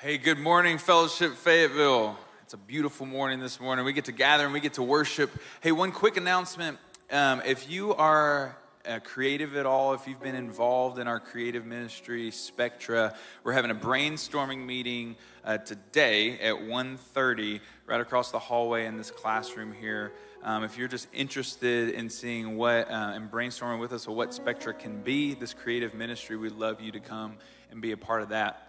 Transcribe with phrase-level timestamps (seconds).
[0.00, 2.16] Hey, good morning, Fellowship Fayetteville.
[2.44, 3.84] It's a beautiful morning this morning.
[3.84, 5.28] We get to gather and we get to worship.
[5.60, 6.78] Hey, one quick announcement.
[7.10, 8.56] Um, if you are
[8.86, 13.72] uh, creative at all, if you've been involved in our creative ministry, Spectra, we're having
[13.72, 20.12] a brainstorming meeting uh, today at 1.30 right across the hallway in this classroom here.
[20.44, 24.32] Um, if you're just interested in seeing what uh, and brainstorming with us or what
[24.32, 27.34] Spectra can be, this creative ministry, we'd love you to come
[27.72, 28.67] and be a part of that.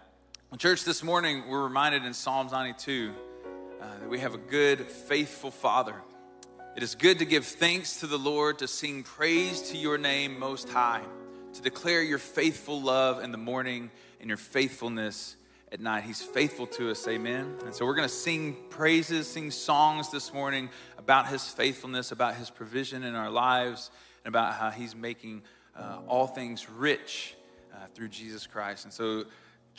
[0.58, 3.14] Church, this morning we're reminded in Psalms 92
[3.80, 5.94] uh, that we have a good, faithful Father.
[6.76, 10.38] It is good to give thanks to the Lord, to sing praise to your name
[10.38, 11.02] most high,
[11.54, 15.36] to declare your faithful love in the morning and your faithfulness
[15.72, 16.04] at night.
[16.04, 17.54] He's faithful to us, amen.
[17.64, 22.34] And so we're going to sing praises, sing songs this morning about his faithfulness, about
[22.34, 23.90] his provision in our lives,
[24.24, 25.42] and about how he's making
[25.74, 27.34] uh, all things rich
[27.72, 28.84] uh, through Jesus Christ.
[28.84, 29.24] And so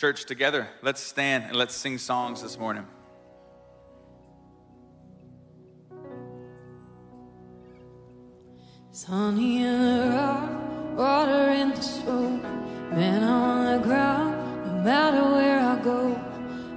[0.02, 2.88] Church, together, let's stand and let's sing songs this morning.
[8.90, 12.42] Sunny in the rock, water in the stove,
[12.96, 16.20] man on the ground, no matter where I go.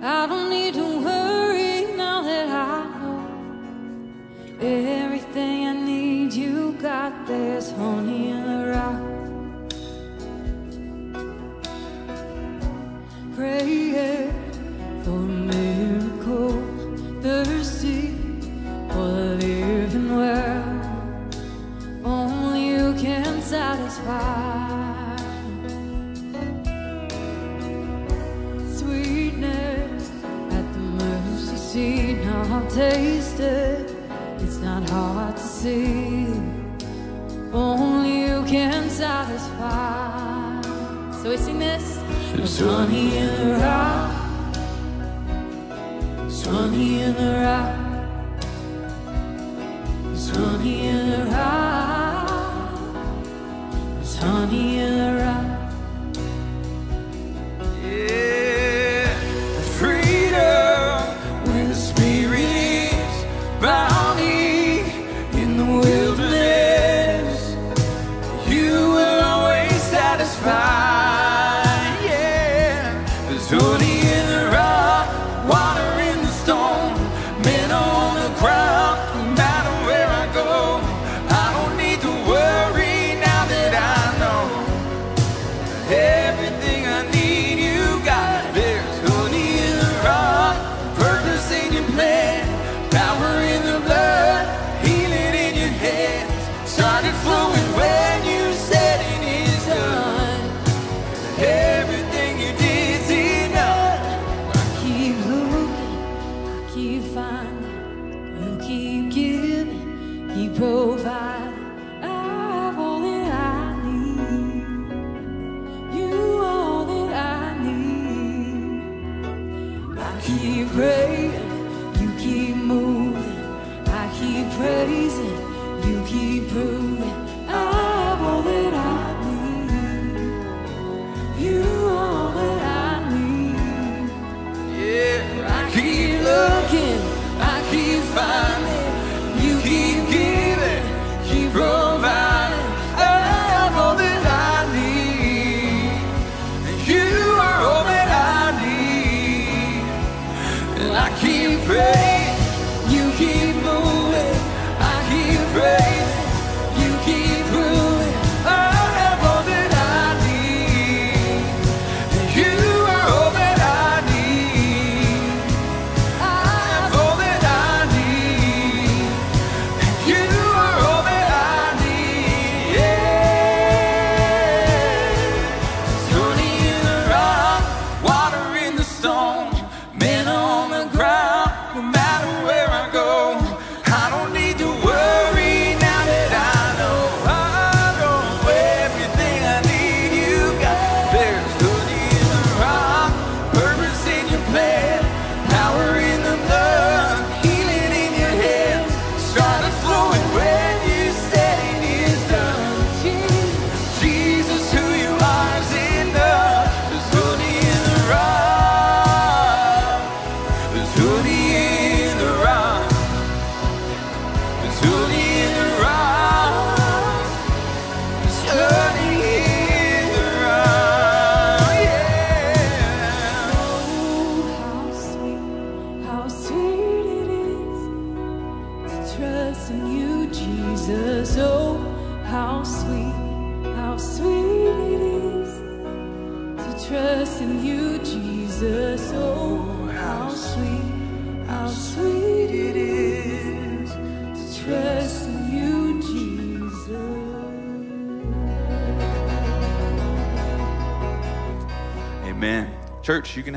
[0.03, 6.35] I don't need to worry now that I know everything I need.
[6.35, 8.44] You got this, honey
[41.25, 42.04] So we sing this.
[42.43, 44.11] Sunny in the rock,
[46.31, 47.84] sunny in the rock,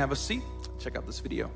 [0.08, 0.42] have a seat.
[0.80, 1.52] Check out this video.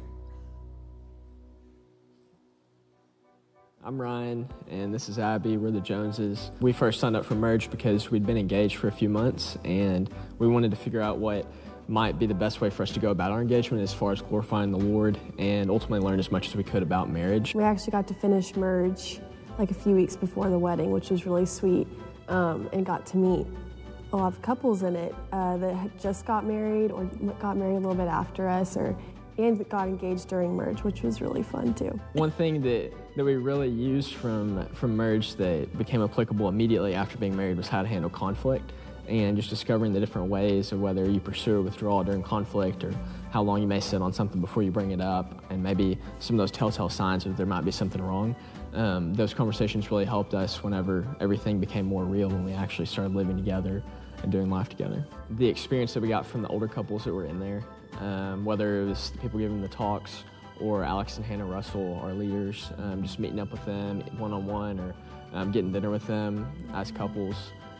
[3.81, 5.55] I'm Ryan, and this is Abby.
[5.55, 6.51] We're the Joneses.
[6.59, 10.09] We first signed up for Merge because we'd been engaged for a few months, and
[10.37, 11.49] we wanted to figure out what
[11.87, 14.21] might be the best way for us to go about our engagement as far as
[14.21, 17.55] glorifying the Lord and ultimately learn as much as we could about marriage.
[17.55, 19.21] We actually got to finish Merge
[19.57, 21.87] like a few weeks before the wedding, which was really sweet,
[22.27, 23.47] um, and got to meet
[24.13, 27.05] a lot of couples in it uh, that just got married or
[27.39, 28.95] got married a little bit after us or
[29.37, 31.97] and got engaged during merge which was really fun too.
[32.13, 37.17] One thing that, that we really used from from merge that became applicable immediately after
[37.17, 38.73] being married was how to handle conflict
[39.07, 42.93] and just discovering the different ways of whether you pursue a withdrawal during conflict or
[43.31, 46.35] how long you may sit on something before you bring it up and maybe some
[46.35, 48.35] of those telltale signs that there might be something wrong.
[48.73, 53.13] Um, those conversations really helped us whenever everything became more real when we actually started
[53.15, 53.83] living together
[54.23, 55.05] and doing life together.
[55.31, 57.63] The experience that we got from the older couples that were in there,
[57.99, 60.23] um, whether it was the people giving the talks
[60.59, 64.45] or Alex and Hannah Russell, our leaders, um, just meeting up with them one on
[64.45, 64.93] one or
[65.33, 67.35] um, getting dinner with them as couples,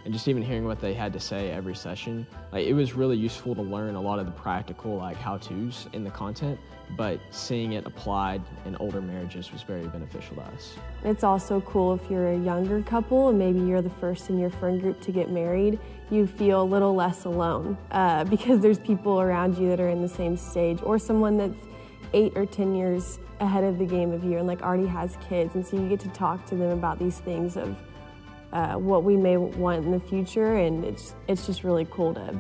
[0.06, 2.26] and just even hearing what they had to say every session.
[2.52, 6.04] Like it was really useful to learn a lot of the practical like how-tos in
[6.04, 6.60] the content,
[6.98, 10.76] but seeing it applied in older marriages was very beneficial to us.
[11.04, 14.50] It's also cool if you're a younger couple and maybe you're the first in your
[14.50, 19.22] friend group to get married, you feel a little less alone uh, because there's people
[19.22, 21.58] around you that are in the same stage or someone that's
[22.14, 25.56] eight or 10 years ahead of the game of you and like already has kids
[25.56, 27.76] and so you get to talk to them about these things of
[28.54, 32.40] uh, what we may want in the future, and it's it's just really cool to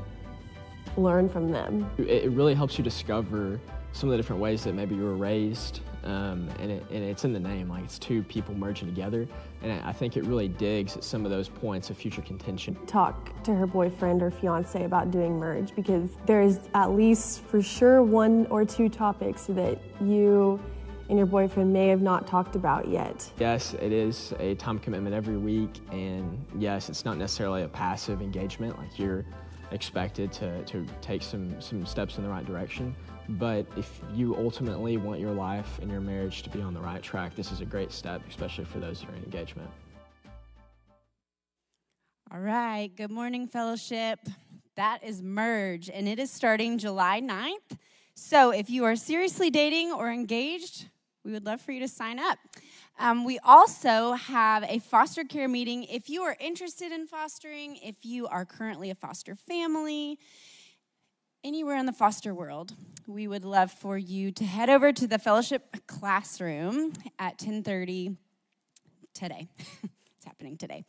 [0.97, 1.89] learn from them.
[1.97, 3.59] It really helps you discover
[3.93, 7.25] some of the different ways that maybe you were raised, um, and, it, and it's
[7.25, 9.27] in the name, like it's two people merging together,
[9.61, 12.75] and I think it really digs at some of those points of future contention.
[12.87, 17.61] Talk to her boyfriend or fiance about doing merge because there is at least for
[17.61, 20.59] sure one or two topics that you
[21.11, 23.29] and your boyfriend may have not talked about yet.
[23.37, 28.21] Yes, it is a time commitment every week, and yes, it's not necessarily a passive
[28.21, 29.25] engagement, like you're
[29.71, 32.95] expected to, to take some, some steps in the right direction.
[33.27, 37.03] But if you ultimately want your life and your marriage to be on the right
[37.03, 39.69] track, this is a great step, especially for those that are in engagement.
[42.33, 44.19] All right, good morning, fellowship.
[44.77, 47.77] That is Merge, and it is starting July 9th.
[48.15, 50.87] So if you are seriously dating or engaged,
[51.23, 52.39] we would love for you to sign up.
[52.99, 55.83] Um, we also have a foster care meeting.
[55.83, 60.17] If you are interested in fostering, if you are currently a foster family,
[61.43, 62.73] anywhere in the foster world,
[63.07, 68.17] we would love for you to head over to the fellowship classroom at 10:30
[69.13, 69.47] today.
[70.21, 70.85] it's happening today.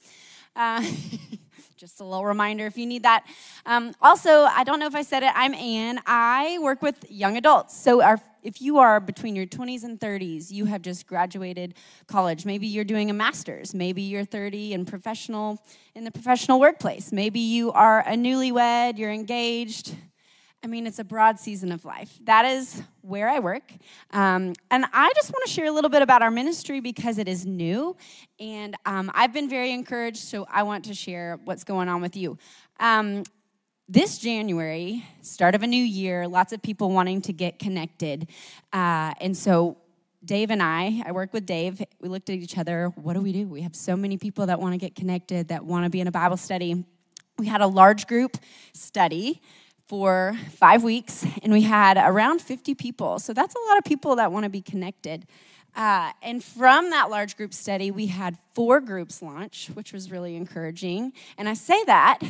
[0.55, 0.84] Uh,
[1.79, 3.25] just a little reminder if you need that.
[3.64, 6.02] Um, also, I don't know if I said it, I'm Anne.
[6.05, 7.75] I work with young adults.
[7.75, 11.73] So, our, if you are between your 20s and 30s, you have just graduated
[12.09, 12.45] college.
[12.45, 13.73] Maybe you're doing a master's.
[13.73, 15.59] Maybe you're 30 and professional
[15.95, 17.11] in the professional workplace.
[17.11, 19.97] Maybe you are a newlywed, you're engaged
[20.64, 22.16] I mean, it's a broad season of life.
[22.23, 23.73] That is where I work.
[24.12, 27.26] Um, and I just want to share a little bit about our ministry because it
[27.26, 27.97] is new.
[28.38, 32.16] And um, I've been very encouraged, so I want to share what's going on with
[32.16, 32.38] you.
[32.78, 33.25] Um,
[33.88, 38.28] this January, start of a new year, lots of people wanting to get connected.
[38.73, 39.78] Uh, and so
[40.25, 42.92] Dave and I, I work with Dave, we looked at each other.
[42.95, 43.49] What do we do?
[43.49, 46.07] We have so many people that want to get connected, that want to be in
[46.07, 46.85] a Bible study.
[47.37, 48.37] We had a large group
[48.73, 49.42] study
[49.92, 53.18] for five weeks, and we had around 50 people.
[53.18, 55.26] So that's a lot of people that want to be connected.
[55.76, 60.34] Uh, and from that large group study, we had four groups launch, which was really
[60.34, 61.12] encouraging.
[61.37, 62.20] And I say that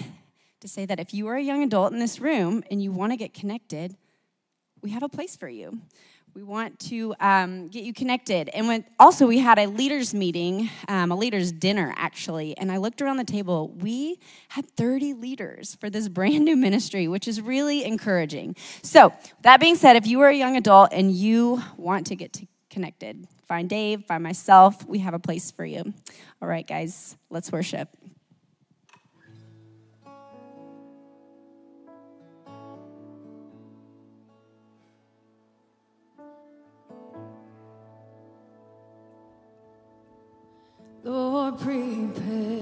[0.59, 3.13] to say that if you are a young adult in this room and you want
[3.13, 3.97] to get connected,
[4.83, 5.79] we have a place for you.
[6.35, 8.49] We want to um, get you connected.
[8.55, 12.57] And when, also, we had a leaders meeting, um, a leaders dinner, actually.
[12.57, 13.69] And I looked around the table.
[13.69, 18.57] We had 30 leaders for this brand new ministry, which is really encouraging.
[18.83, 19.13] So,
[19.43, 22.47] that being said, if you are a young adult and you want to get to
[22.71, 24.87] connected, find Dave, find myself.
[24.87, 25.93] We have a place for you.
[26.41, 27.91] All right, guys, let's worship.
[41.43, 42.62] Lord, prepare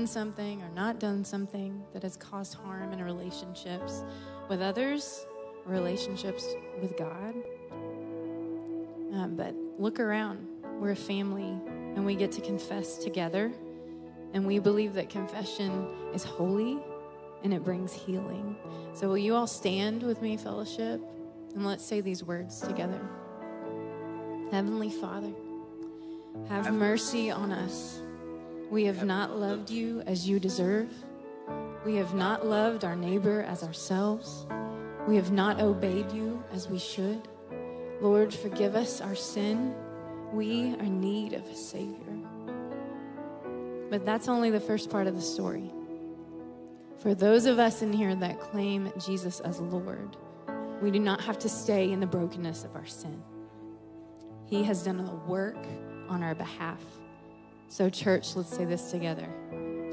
[0.00, 4.02] done something or not done something that has caused harm in relationships
[4.48, 5.26] with others,
[5.66, 6.46] relationships
[6.80, 7.34] with God.
[9.12, 10.46] Um, but look around.
[10.78, 13.52] We're a family and we get to confess together.
[14.32, 16.78] And we believe that confession is holy
[17.44, 18.56] and it brings healing.
[18.94, 21.02] So, will you all stand with me, fellowship?
[21.54, 23.00] And let's say these words together
[24.50, 25.32] Heavenly Father,
[26.48, 27.99] have mercy on us.
[28.70, 30.92] We have not loved you as you deserve.
[31.84, 34.46] We have not loved our neighbor as ourselves.
[35.08, 37.26] We have not obeyed you as we should.
[38.00, 39.74] Lord, forgive us our sin.
[40.32, 42.16] We are in need of a Savior.
[43.90, 45.72] But that's only the first part of the story.
[47.00, 50.16] For those of us in here that claim Jesus as Lord,
[50.80, 53.20] we do not have to stay in the brokenness of our sin.
[54.46, 55.58] He has done the work
[56.08, 56.78] on our behalf.
[57.70, 59.28] So, church, let's say this together.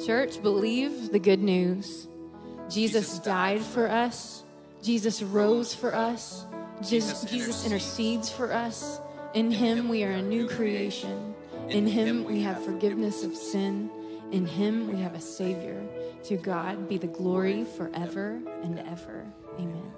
[0.03, 2.07] Church, believe the good news.
[2.69, 4.43] Jesus died for us,
[4.81, 6.45] Jesus rose for us,
[6.81, 8.99] Jesus, Jesus intercedes for us.
[9.35, 11.35] In Him, we are a new creation.
[11.69, 13.91] In Him, we have forgiveness of sin.
[14.31, 15.79] In Him, we have a Savior.
[16.25, 19.23] To God be the glory forever and ever.
[19.59, 19.93] Amen.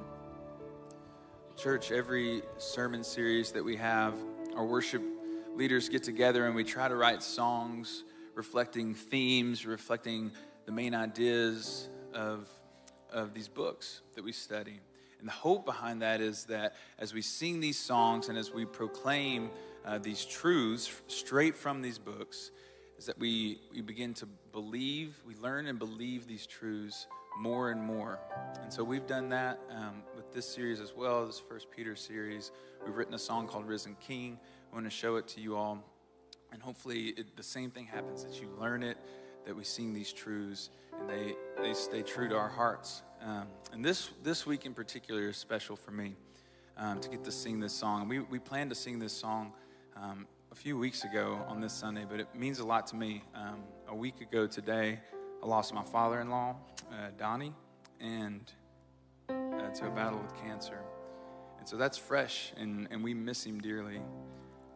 [1.55, 4.15] Church, every sermon series that we have,
[4.55, 5.01] our worship
[5.59, 10.31] leaders get together and we try to write songs reflecting themes, reflecting
[10.65, 12.47] the main ideas of,
[13.11, 14.79] of these books that we study.
[15.19, 18.63] And the hope behind that is that as we sing these songs and as we
[18.63, 19.49] proclaim
[19.83, 22.51] uh, these truths straight from these books,
[22.97, 27.05] is that we, we begin to believe, we learn and believe these truths
[27.37, 28.17] more and more.
[28.61, 32.51] And so we've done that um, with this series as well, this First Peter series.
[32.85, 34.39] We've written a song called Risen King.
[34.71, 35.83] I want to show it to you all.
[36.51, 38.97] And hopefully it, the same thing happens that you learn it,
[39.45, 43.03] that we sing these truths, and they, they stay true to our hearts.
[43.21, 46.15] Um, and this, this week in particular is special for me
[46.77, 48.07] um, to get to sing this song.
[48.07, 49.53] We, we planned to sing this song
[49.95, 53.23] um, a few weeks ago on this Sunday, but it means a lot to me.
[53.35, 54.99] Um, a week ago today,
[55.43, 56.55] I lost my father in law,
[56.91, 57.53] uh, Donnie,
[57.99, 58.51] and
[59.29, 60.79] uh, to a battle with cancer.
[61.59, 64.01] And so that's fresh, and, and we miss him dearly.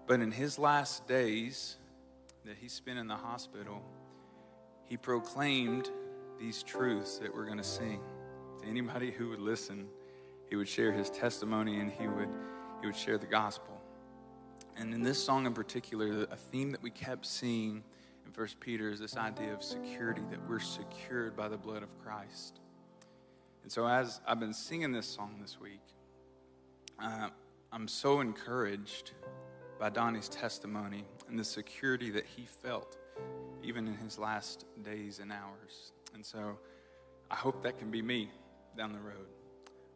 [0.05, 1.77] But in his last days
[2.45, 3.81] that he spent in the hospital,
[4.83, 5.89] he proclaimed
[6.39, 8.01] these truths that we're going to sing
[8.62, 9.88] to anybody who would listen.
[10.50, 12.29] He would share his testimony and he would,
[12.81, 13.81] he would share the gospel.
[14.75, 17.83] And in this song in particular, a theme that we kept seeing
[18.25, 21.98] in First Peter is this idea of security, that we're secured by the blood of
[22.03, 22.60] Christ.
[23.62, 25.81] And so, as I've been singing this song this week,
[27.00, 27.29] uh,
[27.72, 29.12] I'm so encouraged
[29.83, 32.95] by Donnie's testimony and the security that he felt
[33.61, 35.91] even in his last days and hours.
[36.13, 36.57] And so,
[37.29, 38.29] I hope that can be me
[38.77, 39.27] down the road.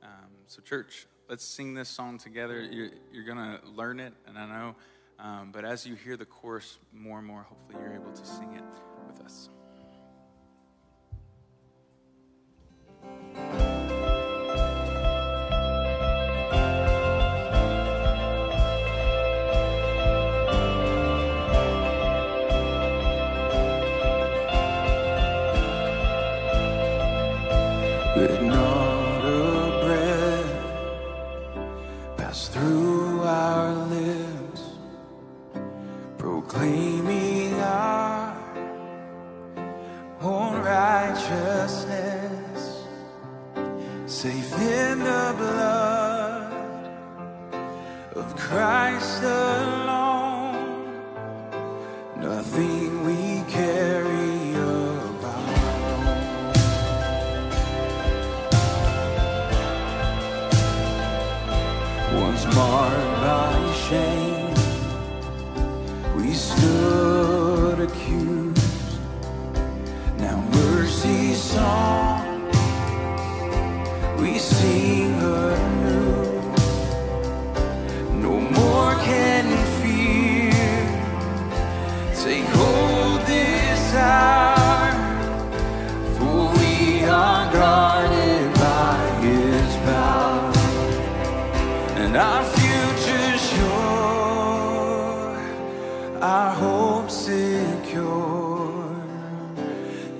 [0.03, 0.09] Um,
[0.47, 2.59] so, church, let's sing this song together.
[2.59, 4.75] You're, you're going to learn it, and I know.
[5.19, 8.55] Um, but as you hear the chorus more and more, hopefully you're able to sing
[8.55, 9.47] it with us.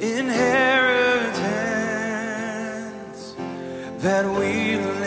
[0.08, 1.36] Inheritance
[4.04, 5.07] that we'll endure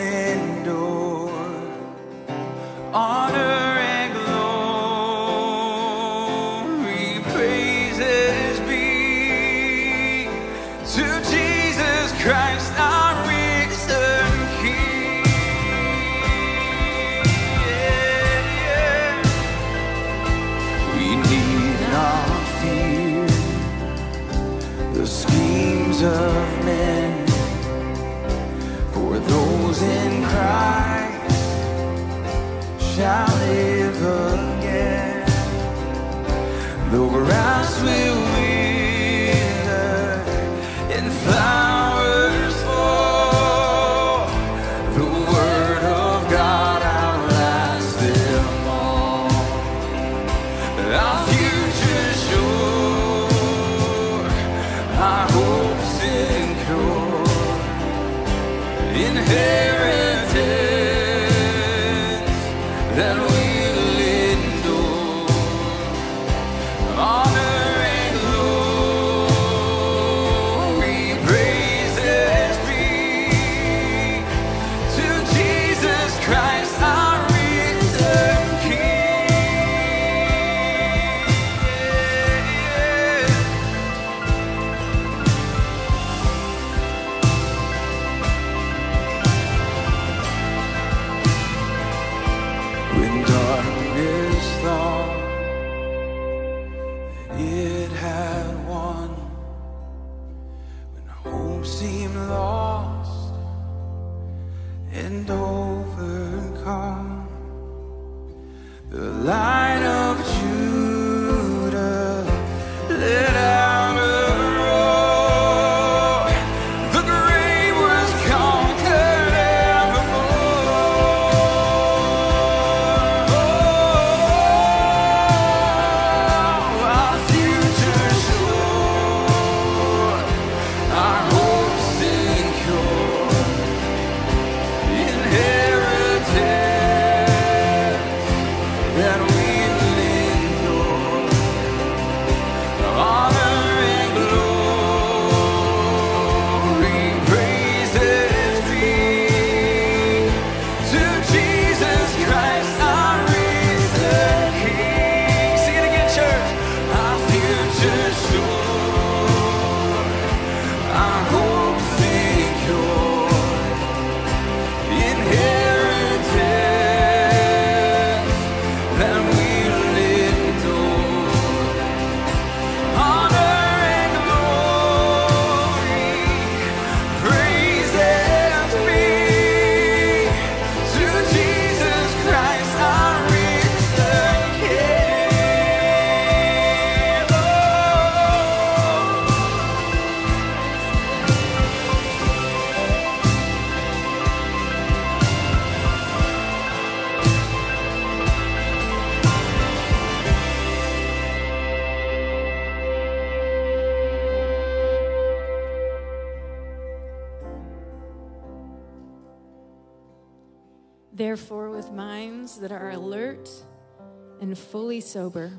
[215.11, 215.51] sober,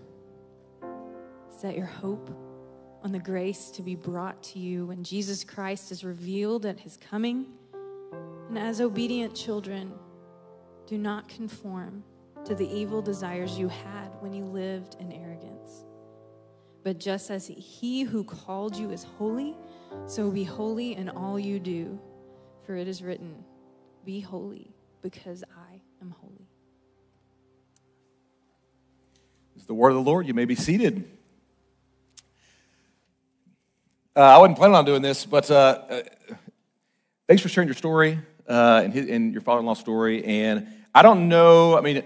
[1.60, 2.30] set your hope
[3.04, 6.96] on the grace to be brought to you when Jesus Christ is revealed at his
[6.96, 7.48] coming.
[8.48, 9.92] And as obedient children,
[10.86, 12.02] do not conform
[12.46, 15.84] to the evil desires you had when you lived in arrogance.
[16.82, 19.54] But just as he who called you is holy,
[20.06, 22.00] so be holy in all you do.
[22.64, 23.44] For it is written,
[24.06, 25.44] Be holy, because
[29.62, 30.26] It's the word of the Lord.
[30.26, 31.08] You may be seated.
[34.16, 35.54] Uh, I wasn't planning on doing this, but uh,
[35.88, 36.02] uh,
[37.28, 40.24] thanks for sharing your story uh, and, his, and your father-in-law's story.
[40.24, 41.78] And I don't know.
[41.78, 42.02] I mean,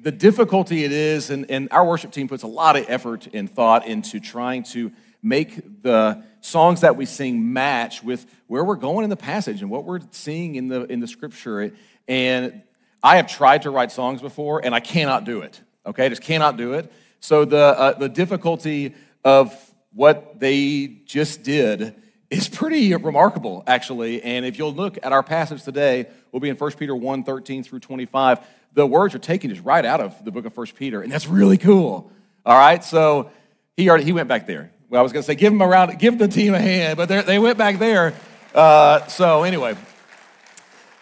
[0.00, 3.50] the difficulty it is, and, and our worship team puts a lot of effort and
[3.50, 4.92] thought into trying to
[5.24, 9.72] make the songs that we sing match with where we're going in the passage and
[9.72, 11.72] what we're seeing in the in the scripture.
[12.06, 12.62] And
[13.02, 15.60] I have tried to write songs before, and I cannot do it.
[15.86, 16.92] Okay, just cannot do it.
[17.20, 18.94] So the uh, the difficulty
[19.24, 19.54] of
[19.92, 21.94] what they just did
[22.30, 24.22] is pretty remarkable, actually.
[24.22, 27.62] And if you'll look at our passage today, we'll be in 1 Peter 1 13
[27.62, 28.40] through 25.
[28.72, 31.28] The words are taken just right out of the book of 1 Peter, and that's
[31.28, 32.10] really cool.
[32.44, 33.30] All right, so
[33.76, 34.70] he already he went back there.
[34.88, 36.96] Well, I was going to say give him a round, give the team a hand,
[36.96, 38.14] but they went back there.
[38.54, 39.76] Uh, so anyway,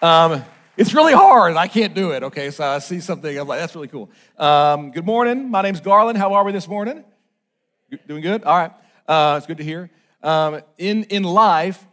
[0.00, 0.44] um,
[0.76, 1.56] it's really hard.
[1.56, 2.22] I can't do it.
[2.22, 3.38] Okay, so I see something.
[3.38, 4.10] I'm like, that's really cool.
[4.38, 5.50] Um, good morning.
[5.50, 6.16] My name's Garland.
[6.16, 7.04] How are we this morning?
[8.06, 8.44] Doing good.
[8.44, 8.72] All right.
[9.06, 9.90] Uh, it's good to hear.
[10.22, 11.84] Um, in, in life,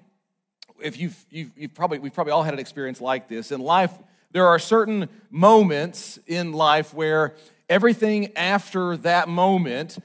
[0.81, 3.51] if you've, you've, you've, probably, we've probably all had an experience like this.
[3.51, 3.91] In life,
[4.31, 7.35] there are certain moments in life where
[7.67, 9.97] everything after that moment,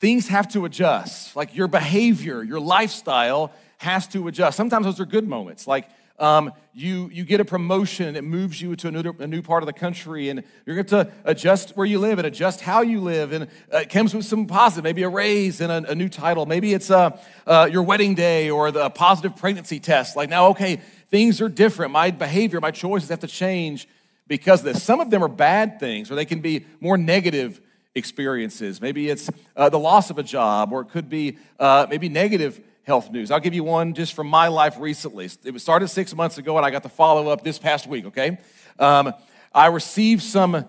[0.00, 1.34] things have to adjust.
[1.34, 4.56] Like your behavior, your lifestyle has to adjust.
[4.58, 5.66] Sometimes those are good moments.
[5.66, 5.88] Like
[6.22, 9.62] um, you, you get a promotion it moves you to a new, a new part
[9.64, 13.00] of the country, and you're going to adjust where you live and adjust how you
[13.00, 13.32] live.
[13.32, 16.46] And uh, it comes with some positive, maybe a raise and a, a new title.
[16.46, 20.16] Maybe it's uh, uh, your wedding day or the positive pregnancy test.
[20.16, 20.80] Like now, okay,
[21.10, 21.92] things are different.
[21.92, 23.88] My behavior, my choices have to change
[24.28, 24.82] because of this.
[24.82, 27.60] Some of them are bad things, or they can be more negative
[27.94, 28.80] experiences.
[28.80, 32.60] Maybe it's uh, the loss of a job, or it could be uh, maybe negative
[32.84, 33.30] health news.
[33.30, 35.26] I'll give you one just from my life recently.
[35.44, 38.38] It started six months ago, and I got the follow up this past week, okay?
[38.78, 39.12] Um,
[39.54, 40.64] I received some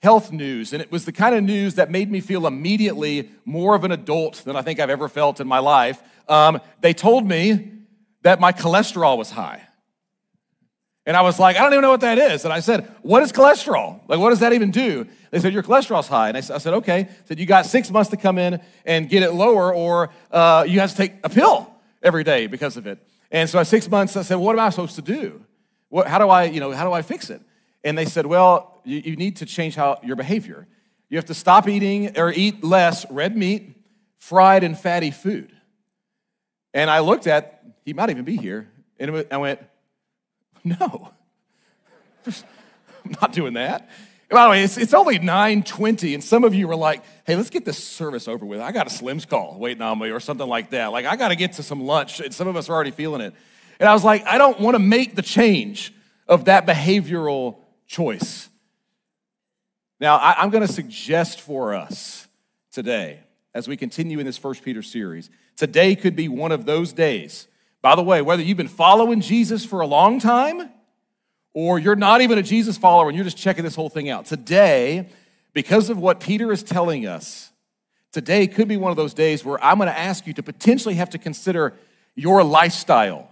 [0.00, 3.74] health news, and it was the kind of news that made me feel immediately more
[3.74, 6.02] of an adult than I think I've ever felt in my life.
[6.28, 7.72] Um, they told me
[8.22, 9.67] that my cholesterol was high.
[11.08, 12.44] And I was like, I don't even know what that is.
[12.44, 13.98] And I said, What is cholesterol?
[14.08, 15.06] Like, what does that even do?
[15.30, 16.28] They said, Your cholesterol's high.
[16.28, 16.98] And I said, Okay.
[16.98, 20.66] I said, You got six months to come in and get it lower, or uh,
[20.68, 22.98] you have to take a pill every day because of it.
[23.30, 25.42] And so, at six months, I said, What am I supposed to do?
[25.88, 27.40] What, how do I, you know, how do I fix it?
[27.82, 30.68] And they said, Well, you, you need to change how your behavior.
[31.08, 33.82] You have to stop eating or eat less red meat,
[34.18, 35.56] fried and fatty food.
[36.74, 38.68] And I looked at, he might even be here,
[39.00, 39.60] and I went,
[40.64, 41.10] no,
[42.26, 43.88] I'm not doing that.
[44.30, 47.48] By the way, it's, it's only 9.20, and some of you were like, hey, let's
[47.48, 48.60] get this service over with.
[48.60, 50.88] I got a Slim's call waiting on me or something like that.
[50.88, 53.22] Like, I got to get to some lunch, and some of us are already feeling
[53.22, 53.32] it.
[53.80, 55.94] And I was like, I don't want to make the change
[56.26, 58.50] of that behavioral choice.
[59.98, 62.28] Now, I, I'm going to suggest for us
[62.70, 63.20] today,
[63.54, 67.48] as we continue in this First Peter series, today could be one of those days
[67.80, 70.68] by the way, whether you've been following Jesus for a long time
[71.54, 74.26] or you're not even a Jesus follower and you're just checking this whole thing out,
[74.26, 75.08] today,
[75.52, 77.50] because of what Peter is telling us,
[78.12, 80.96] today could be one of those days where I'm going to ask you to potentially
[80.96, 81.74] have to consider
[82.14, 83.30] your lifestyle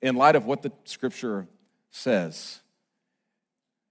[0.00, 1.46] in light of what the scripture
[1.90, 2.60] says.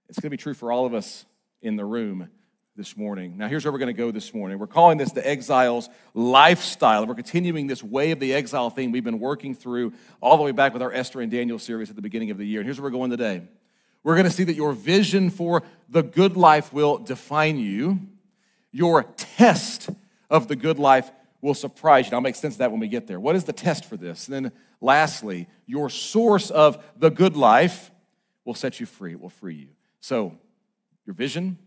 [0.08, 1.24] It's going to be true for all of us
[1.60, 2.28] in the room
[2.74, 3.36] this morning.
[3.36, 4.58] Now, here's where we're going to go this morning.
[4.58, 7.06] We're calling this the exile's lifestyle.
[7.06, 10.52] We're continuing this way of the exile thing we've been working through all the way
[10.52, 12.60] back with our Esther and Daniel series at the beginning of the year.
[12.60, 13.42] And here's where we're going today.
[14.02, 18.00] We're going to see that your vision for the good life will define you.
[18.70, 19.90] Your test
[20.30, 21.10] of the good life
[21.42, 22.14] will surprise you.
[22.14, 23.20] I'll make sense of that when we get there.
[23.20, 24.28] What is the test for this?
[24.28, 27.90] And then lastly, your source of the good life
[28.46, 29.12] will set you free.
[29.12, 29.68] It will free you.
[30.00, 30.38] So,
[31.04, 31.58] your vision,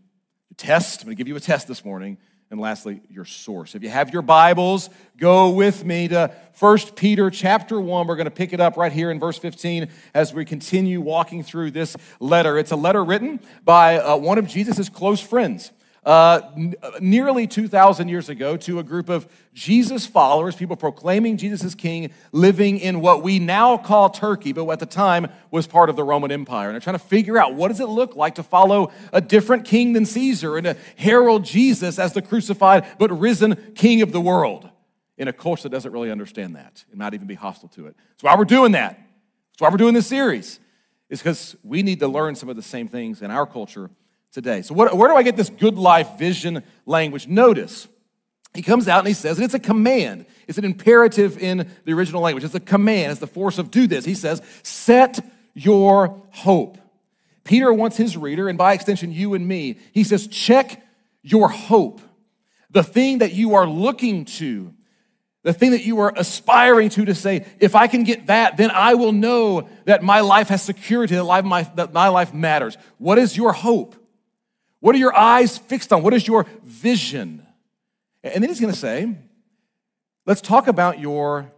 [0.56, 1.02] test.
[1.02, 2.18] I'm going to give you a test this morning.
[2.50, 3.74] And lastly, your source.
[3.74, 8.06] If you have your Bibles, go with me to 1 Peter chapter 1.
[8.06, 11.42] We're going to pick it up right here in verse 15 as we continue walking
[11.42, 12.56] through this letter.
[12.56, 15.72] It's a letter written by uh, one of Jesus' close friends
[16.06, 21.64] uh, n- nearly 2,000 years ago to a group of Jesus followers, people proclaiming Jesus
[21.64, 25.90] as king, living in what we now call Turkey, but at the time was part
[25.90, 26.68] of the Roman Empire.
[26.68, 29.64] And they're trying to figure out what does it look like to follow a different
[29.64, 34.20] king than Caesar and to herald Jesus as the crucified but risen king of the
[34.20, 34.70] world
[35.18, 37.96] in a culture that doesn't really understand that and might even be hostile to it.
[38.10, 38.92] That's why we're doing that.
[38.92, 40.60] That's why we're doing this series,
[41.10, 43.90] is because we need to learn some of the same things in our culture
[44.36, 44.60] today.
[44.60, 47.26] So, what, where do I get this good life vision language?
[47.26, 47.88] Notice,
[48.52, 50.26] he comes out and he says, and it's a command.
[50.46, 52.44] It's an imperative in the original language.
[52.44, 53.12] It's a command.
[53.12, 54.04] It's the force of do this.
[54.04, 55.18] He says, set
[55.54, 56.76] your hope.
[57.44, 60.86] Peter wants his reader, and by extension, you and me, he says, check
[61.22, 62.02] your hope.
[62.70, 64.74] The thing that you are looking to,
[65.44, 68.70] the thing that you are aspiring to, to say, if I can get that, then
[68.70, 72.76] I will know that my life has security, that, life, that my life matters.
[72.98, 73.96] What is your hope?
[74.86, 76.04] What are your eyes fixed on?
[76.04, 77.44] What is your vision?
[78.22, 79.16] And then he's going to say,
[80.26, 81.50] let's talk about your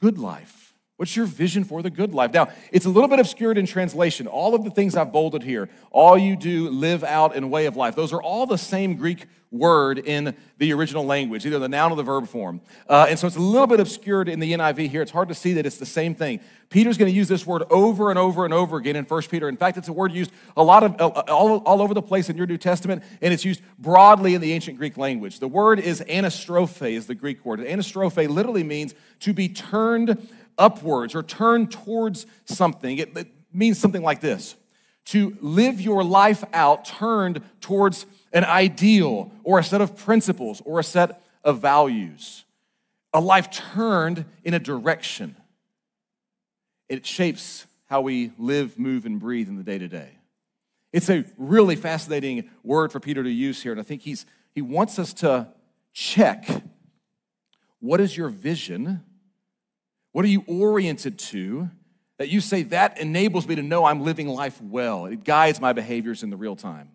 [0.00, 0.57] good life.
[0.98, 2.32] What's your vision for the good life?
[2.32, 4.26] Now, it's a little bit obscured in translation.
[4.26, 7.76] All of the things I've bolded here, all you do, live out in way of
[7.76, 11.92] life, those are all the same Greek word in the original language, either the noun
[11.92, 12.60] or the verb form.
[12.88, 15.00] Uh, and so it's a little bit obscured in the NIV here.
[15.00, 16.40] It's hard to see that it's the same thing.
[16.68, 19.48] Peter's going to use this word over and over and over again in 1 Peter.
[19.48, 22.28] In fact, it's a word used a lot of uh, all, all over the place
[22.28, 25.38] in your New Testament, and it's used broadly in the ancient Greek language.
[25.38, 27.60] The word is anastrophe, is the Greek word.
[27.60, 32.98] Anastrophe literally means to be turned upwards or turn towards something.
[32.98, 34.56] It, it means something like this
[35.06, 40.78] to live your life out turned towards an ideal or a set of principles or
[40.78, 42.44] a set of values.
[43.14, 45.34] A life turned in a direction.
[46.90, 50.10] It shapes how we live, move, and breathe in the day to day.
[50.92, 54.60] It's a really fascinating word for Peter to use here, and I think he's, he
[54.60, 55.48] wants us to
[55.94, 56.48] check
[57.80, 59.04] what is your vision
[60.18, 61.70] what are you oriented to
[62.16, 65.06] that you say that enables me to know I'm living life well?
[65.06, 66.88] It guides my behaviors in the real time.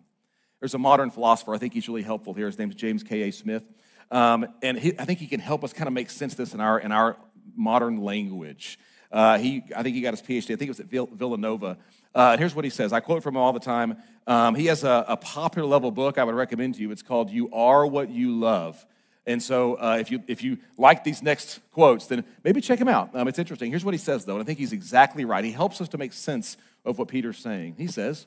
[0.60, 2.44] There's a modern philosopher, I think he's really helpful here.
[2.44, 3.30] His name's James K.A.
[3.30, 3.64] Smith.
[4.10, 6.52] Um, and he, I think he can help us kind of make sense of this
[6.52, 7.16] in our, in our
[7.56, 8.78] modern language.
[9.10, 11.78] Uh, he, I think he got his PhD, I think it was at Villanova.
[12.14, 13.96] Uh, here's what he says I quote from him all the time.
[14.26, 16.90] Um, he has a, a popular level book I would recommend to you.
[16.90, 18.84] It's called You Are What You Love.
[19.26, 22.88] And so, uh, if, you, if you like these next quotes, then maybe check them
[22.88, 23.10] out.
[23.14, 23.70] Um, it's interesting.
[23.70, 25.44] Here's what he says, though, and I think he's exactly right.
[25.44, 27.76] He helps us to make sense of what Peter's saying.
[27.78, 28.26] He says,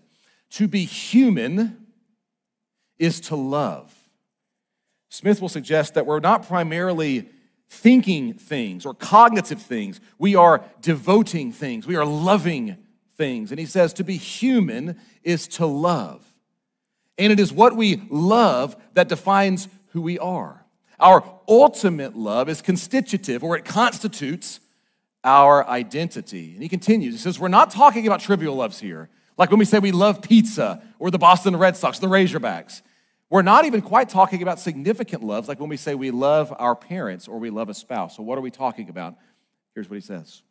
[0.51, 1.85] To be human
[2.97, 3.93] is to love.
[5.09, 7.29] Smith will suggest that we're not primarily
[7.69, 12.77] thinking things or cognitive things, we are devoting things, we are loving
[13.15, 13.51] things.
[13.51, 16.25] And he says, To be human is to love.
[17.19, 20.63] And it is what we love that defines who we are.
[20.99, 24.59] Our ultimate love is constitutive, or it constitutes
[25.23, 26.53] our identity.
[26.53, 29.65] And he continues, he says, We're not talking about trivial loves here, like when we
[29.65, 32.81] say we love pizza or the Boston Red Sox, the Razorbacks.
[33.29, 36.75] We're not even quite talking about significant loves, like when we say we love our
[36.75, 38.15] parents or we love a spouse.
[38.15, 39.15] So, what are we talking about?
[39.75, 40.41] Here's what he says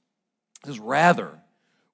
[0.62, 1.40] He says, Rather,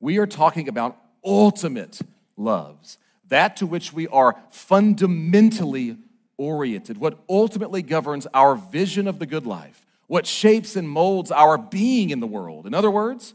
[0.00, 2.00] we are talking about ultimate
[2.36, 5.98] loves, that to which we are fundamentally
[6.42, 11.56] oriented, what ultimately governs our vision of the good life, what shapes and molds our
[11.56, 12.66] being in the world.
[12.66, 13.34] In other words,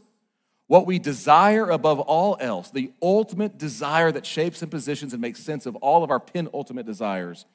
[0.66, 5.42] what we desire above all else, the ultimate desire that shapes and positions and makes
[5.42, 7.46] sense of all of our penultimate desires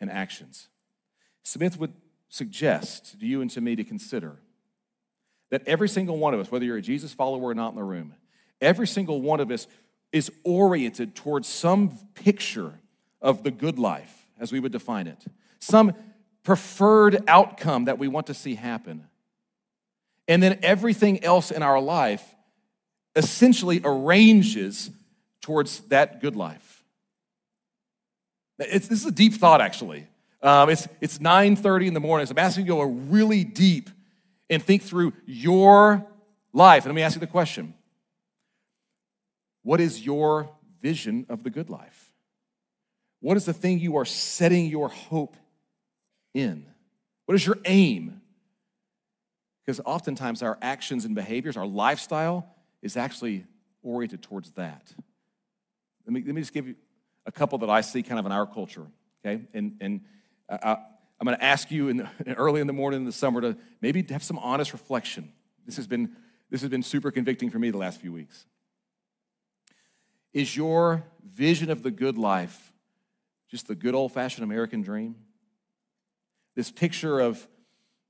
[0.00, 0.68] and actions.
[1.42, 1.92] Smith would
[2.28, 4.36] suggest to you and to me to consider
[5.50, 7.82] that every single one of us, whether you're a Jesus follower or not in the
[7.82, 8.14] room,
[8.60, 9.66] every single one of us
[10.12, 12.74] is oriented towards some picture
[13.20, 15.24] of the good life as we would define it,
[15.58, 15.94] some
[16.42, 19.06] preferred outcome that we want to see happen.
[20.28, 22.34] And then everything else in our life
[23.16, 24.90] essentially arranges
[25.40, 26.82] towards that good life.
[28.58, 30.06] It's, this is a deep thought, actually.
[30.42, 33.90] Um, it's, it's 9.30 in the morning, so I'm asking you to go really deep
[34.50, 36.06] and think through your
[36.52, 36.84] life.
[36.84, 37.74] And let me ask you the question.
[39.62, 42.03] What is your vision of the good life?
[43.24, 45.38] What is the thing you are setting your hope
[46.34, 46.66] in?
[47.24, 48.20] What is your aim?
[49.64, 52.46] Because oftentimes our actions and behaviors, our lifestyle,
[52.82, 53.46] is actually
[53.82, 54.92] oriented towards that.
[56.04, 56.74] Let me, let me just give you
[57.24, 58.86] a couple that I see kind of in our culture,
[59.24, 59.42] okay?
[59.54, 60.02] And, and
[60.50, 60.76] I,
[61.18, 64.04] am to ask you in the, early in the morning in the summer to maybe
[64.10, 65.32] have some honest reflection.
[65.64, 66.14] This has been,
[66.50, 68.44] this has been super convicting for me the last few weeks.
[70.34, 72.70] Is your vision of the good life
[73.54, 75.14] just the good old fashioned American dream.
[76.56, 77.46] This picture of,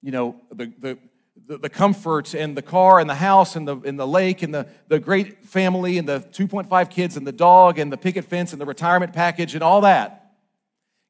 [0.01, 0.99] you know, the, the,
[1.47, 4.55] the, the comfort and the car and the house and the, and the lake and
[4.55, 8.53] the, the great family and the 2.5 kids and the dog and the picket fence
[8.53, 10.33] and the retirement package and all that.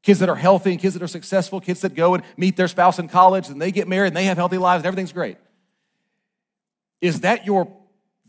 [0.03, 2.67] Kids that are healthy and kids that are successful, kids that go and meet their
[2.67, 5.37] spouse in college and they get married and they have healthy lives and everything's great.
[7.01, 7.73] Is that your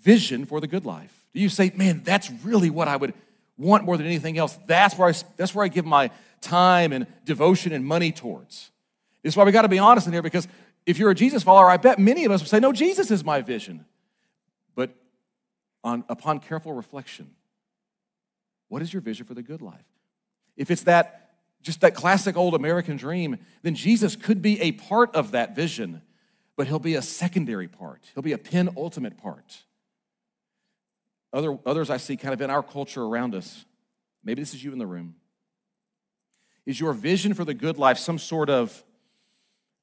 [0.03, 1.25] vision for the good life?
[1.33, 3.15] Do you say, man, that's really what I would
[3.57, 4.57] want more than anything else.
[4.67, 8.71] That's where I, that's where I give my time and devotion and money towards.
[9.23, 10.47] It's why we got to be honest in here because
[10.85, 13.23] if you're a Jesus follower, I bet many of us would say, No, Jesus is
[13.23, 13.85] my vision.
[14.75, 14.95] But
[15.83, 17.31] on, upon careful reflection,
[18.67, 19.85] what is your vision for the good life?
[20.57, 21.21] If it's that
[21.61, 26.03] just that classic old American dream, then Jesus could be a part of that vision,
[26.55, 28.03] but he'll be a secondary part.
[28.13, 29.63] He'll be a penultimate part.
[31.35, 33.65] Other, others I see kind of in our culture around us,
[34.23, 35.15] maybe this is you in the room.
[36.65, 38.85] Is your vision for the good life some sort of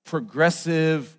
[0.04, 1.14] progressive,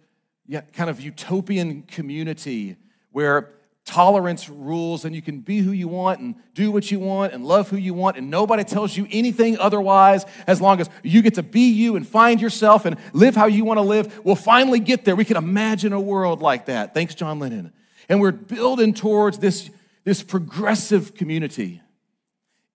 [0.48, 2.78] yeah, kind of utopian community
[3.12, 3.52] where
[3.86, 7.46] tolerance rules and you can be who you want and do what you want and
[7.46, 11.36] love who you want and nobody tells you anything otherwise as long as you get
[11.36, 14.22] to be you and find yourself and live how you want to live?
[14.26, 15.16] We'll finally get there.
[15.16, 16.96] We can imagine a world like that.
[16.96, 17.72] Thanks john lennon.
[18.10, 19.70] And we're building towards this,
[20.04, 21.82] this progressive community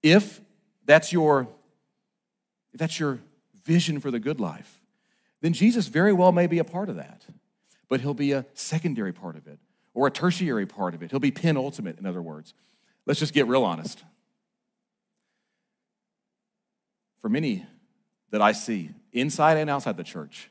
[0.02, 0.40] if
[0.84, 1.48] that's your
[2.72, 3.18] if that's your
[3.64, 4.80] vision for the good life
[5.40, 7.24] then jesus very well may be a part of that
[7.88, 9.58] but he'll be a secondary part of it
[9.94, 11.10] or a tertiary part of it.
[11.10, 12.54] He'll be penultimate, in other words.
[13.04, 14.04] Let's just get real honest.
[17.18, 17.66] For many
[18.30, 20.50] that I see, inside and outside the church,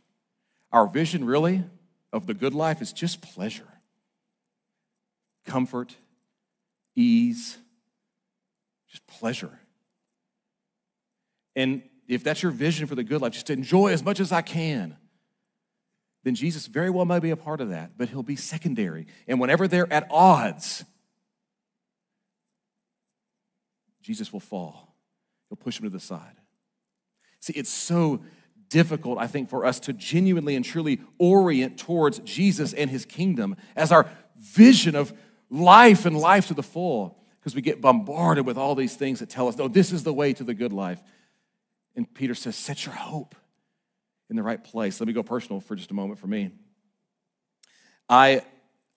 [0.71, 1.63] our vision really
[2.11, 3.67] of the good life is just pleasure,
[5.45, 5.95] comfort,
[6.97, 7.57] ease,
[8.89, 9.57] just pleasure.
[11.55, 14.31] And if that's your vision for the good life, just to enjoy as much as
[14.31, 14.97] I can
[16.27, 19.07] then Jesus very well may be a part of that, but he'll be secondary.
[19.29, 20.83] And whenever they're at odds,
[24.01, 24.93] Jesus will fall.
[25.47, 26.35] He'll push him to the side.
[27.39, 28.25] See, it's so
[28.67, 33.55] difficult, I think, for us to genuinely and truly orient towards Jesus and his kingdom
[33.73, 35.13] as our vision of
[35.49, 39.29] life and life to the full, because we get bombarded with all these things that
[39.29, 41.01] tell us, no, this is the way to the good life.
[41.95, 43.35] And Peter says, set your hope
[44.29, 44.99] in the right place.
[44.99, 46.51] Let me go personal for just a moment for me.
[48.09, 48.43] I,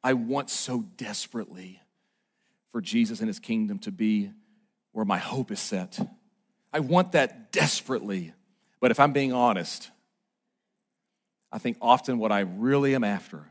[0.03, 1.81] I want so desperately
[2.71, 4.31] for Jesus and his kingdom to be
[4.93, 5.99] where my hope is set.
[6.73, 8.33] I want that desperately.
[8.81, 9.91] But if I'm being honest,
[11.53, 13.45] I think often what I really am after,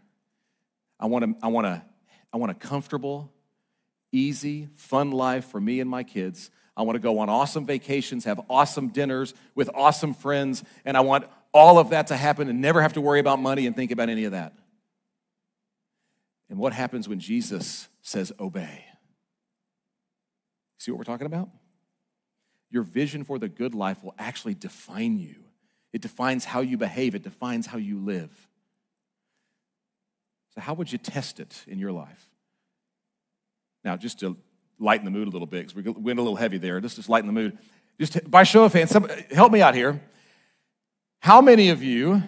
[0.99, 1.83] I want to, I want a,
[2.31, 3.31] I want a comfortable,
[4.11, 6.51] easy, fun life for me and my kids.
[6.75, 11.01] I want to go on awesome vacations, have awesome dinners with awesome friends, and I
[11.01, 13.91] want all of that to happen and never have to worry about money and think
[13.91, 14.53] about any of that.
[16.49, 18.85] And what happens when Jesus says, obey?
[20.77, 21.49] See what we're talking about?
[22.71, 25.35] Your vision for the good life will actually define you.
[25.91, 28.47] It defines how you behave, it defines how you live.
[30.55, 32.27] So, how would you test it in your life?
[33.83, 34.37] Now, just to
[34.79, 37.11] lighten the mood a little bit, because we went a little heavy there, just to
[37.11, 37.57] lighten the mood.
[37.99, 38.95] Just by show of hands,
[39.31, 40.01] help me out here.
[41.19, 42.23] How many of you,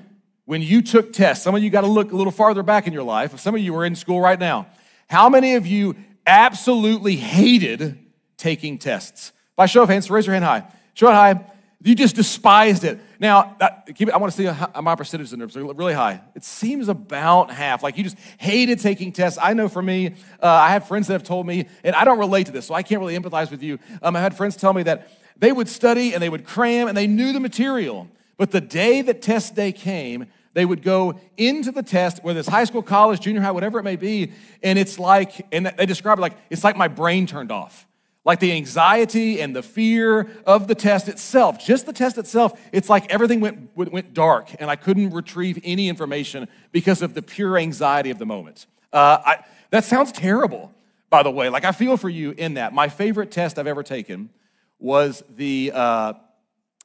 [0.46, 2.94] when you took tests, some of you got to look a little farther back in
[2.94, 4.68] your life, some of you are in school right now.
[5.08, 5.96] How many of you
[6.28, 7.98] absolutely hated
[8.38, 9.32] taking tests?
[9.56, 10.64] By show of hands, raise your hand high.
[10.94, 11.46] Show it high.
[11.82, 13.00] You just despised it.
[13.22, 15.48] Now, I want to see my percentage in there.
[15.48, 16.22] really high.
[16.34, 17.84] It seems about half.
[17.84, 19.38] Like you just hated taking tests.
[19.40, 22.18] I know for me, uh, I have friends that have told me, and I don't
[22.18, 23.78] relate to this, so I can't really empathize with you.
[24.02, 26.98] Um, I had friends tell me that they would study and they would cram and
[26.98, 28.08] they knew the material.
[28.38, 32.50] But the day that test day came, they would go into the test, whether it's
[32.50, 34.32] high school, college, junior high, whatever it may be,
[34.64, 37.86] and it's like, and they describe it like, it's like my brain turned off.
[38.24, 42.88] Like the anxiety and the fear of the test itself, just the test itself, it's
[42.88, 47.58] like everything went, went dark and I couldn't retrieve any information because of the pure
[47.58, 48.68] anxiety of the moment.
[48.94, 50.72] Uh, I, that sounds terrible,
[51.10, 51.50] by the way.
[51.50, 52.74] Like I feel for you in that.
[52.74, 54.30] My favorite test I've ever taken
[54.78, 56.14] was the, uh,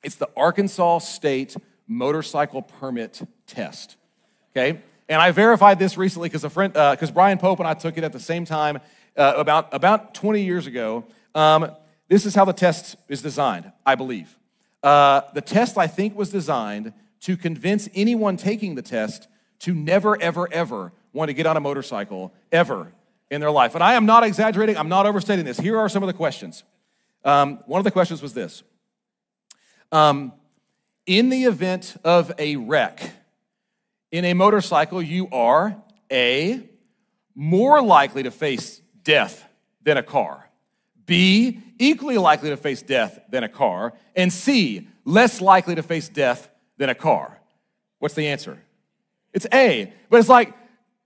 [0.02, 1.54] it's the Arkansas State
[1.86, 3.96] Motorcycle Permit Test.
[4.52, 4.80] Okay?
[5.08, 7.98] And I verified this recently because a friend, because uh, Brian Pope and I took
[7.98, 8.80] it at the same time
[9.16, 11.04] uh, about, about 20 years ago.
[11.36, 11.70] Um,
[12.08, 14.36] this is how the test is designed, I believe.
[14.82, 19.28] Uh, the test, I think, was designed to convince anyone taking the test
[19.60, 22.92] to never, ever, ever want to get on a motorcycle ever
[23.30, 23.74] in their life.
[23.74, 25.58] And I am not exaggerating, I'm not overstating this.
[25.58, 26.64] Here are some of the questions.
[27.24, 28.62] Um, one of the questions was this
[29.92, 30.32] um,
[31.06, 33.12] in the event of a wreck
[34.10, 35.76] in a motorcycle, you are
[36.10, 36.68] A,
[37.34, 39.44] more likely to face death
[39.82, 40.45] than a car,
[41.06, 46.08] B, equally likely to face death than a car, and C, less likely to face
[46.08, 47.38] death than a car.
[47.98, 48.58] What's the answer?
[49.32, 49.92] It's A.
[50.10, 50.52] But it's like,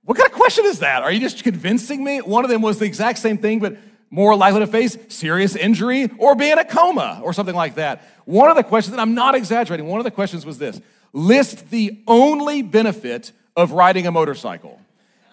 [0.05, 1.03] what kind of question is that?
[1.03, 2.19] Are you just convincing me?
[2.19, 3.77] One of them was the exact same thing, but
[4.11, 8.03] more likely to face serious injury or be in a coma or something like that.
[8.25, 10.81] One of the questions, and I'm not exaggerating, one of the questions was this
[11.13, 14.81] list the only benefit of riding a motorcycle.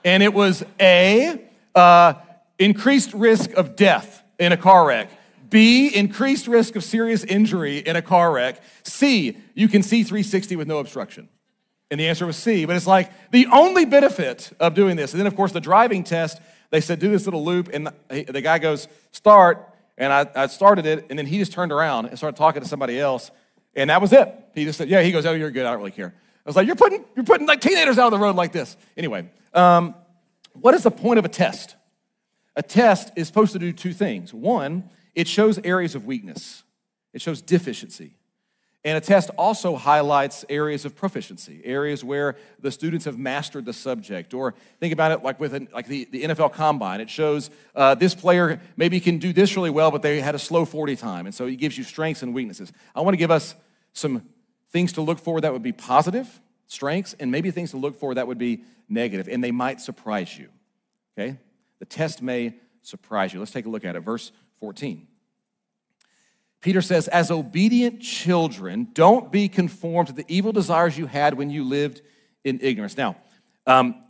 [0.04, 1.42] And it was A,
[1.76, 2.14] uh,
[2.60, 5.10] increased risk of death in a car wreck.
[5.50, 8.62] B, increased risk of serious injury in a car wreck.
[8.84, 11.30] C, you can see 360 with no obstruction.
[11.90, 12.66] And the answer was C.
[12.66, 15.14] But it's like the only benefit of doing this.
[15.14, 17.70] And then, of course, the driving test they said, do this little loop.
[17.74, 19.74] And the, guy goes, start.
[19.98, 21.06] And I, I started it.
[21.10, 23.32] And then he just turned around and started talking to somebody else.
[23.76, 24.34] And that was it.
[24.54, 25.66] He just said, yeah, he goes, oh, you're good.
[25.66, 26.14] I don't really care.
[26.18, 28.76] I was like, you're putting, you're putting like teenagers out on the road like this.
[28.96, 29.96] Anyway, um,
[30.54, 31.76] what is the point of a test?
[32.58, 34.34] A test is supposed to do two things.
[34.34, 36.64] One, it shows areas of weakness,
[37.14, 38.16] it shows deficiency.
[38.84, 43.74] And a test also highlights areas of proficiency, areas where the students have mastered the
[43.74, 44.34] subject.
[44.34, 47.02] Or think about it like with an, like the, the NFL Combine.
[47.02, 50.40] It shows uh, this player maybe can do this really well, but they had a
[50.40, 51.26] slow 40 time.
[51.26, 52.72] And so it gives you strengths and weaknesses.
[52.96, 53.56] I want to give us
[53.92, 54.24] some
[54.70, 58.14] things to look for that would be positive, strengths, and maybe things to look for
[58.14, 60.48] that would be negative, and they might surprise you.
[61.18, 61.38] Okay?
[61.80, 63.40] The test may surprise you.
[63.40, 64.02] Let's take a look at it.
[64.02, 65.08] Verse 14.
[66.62, 71.50] Peter says, As obedient children, don't be conformed to the evil desires you had when
[71.50, 72.02] you lived
[72.44, 72.98] in ignorance.
[72.98, 73.16] Now,
[73.66, 74.04] um,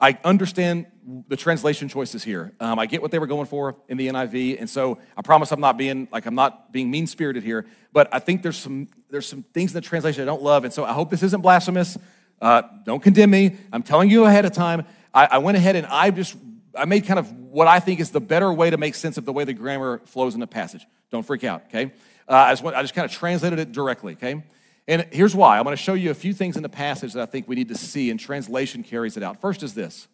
[0.00, 0.86] I understand
[1.28, 2.52] the translation choices here.
[2.60, 5.52] Um, I get what they were going for in the NIV, and so I promise
[5.52, 7.66] I'm not being like I'm not being mean spirited here.
[7.92, 10.72] But I think there's some there's some things in the translation I don't love, and
[10.72, 11.96] so I hope this isn't blasphemous.
[12.40, 13.56] Uh, don't condemn me.
[13.72, 14.84] I'm telling you ahead of time.
[15.14, 16.36] I, I went ahead and I just
[16.76, 19.24] I made kind of what I think is the better way to make sense of
[19.24, 20.86] the way the grammar flows in the passage.
[21.10, 21.92] Don't freak out, okay?
[22.28, 24.42] Uh, I, just I just kind of translated it directly, okay?
[24.86, 25.58] And here's why.
[25.58, 27.54] I'm going to show you a few things in the passage that I think we
[27.54, 29.40] need to see, and translation carries it out.
[29.40, 30.08] First is this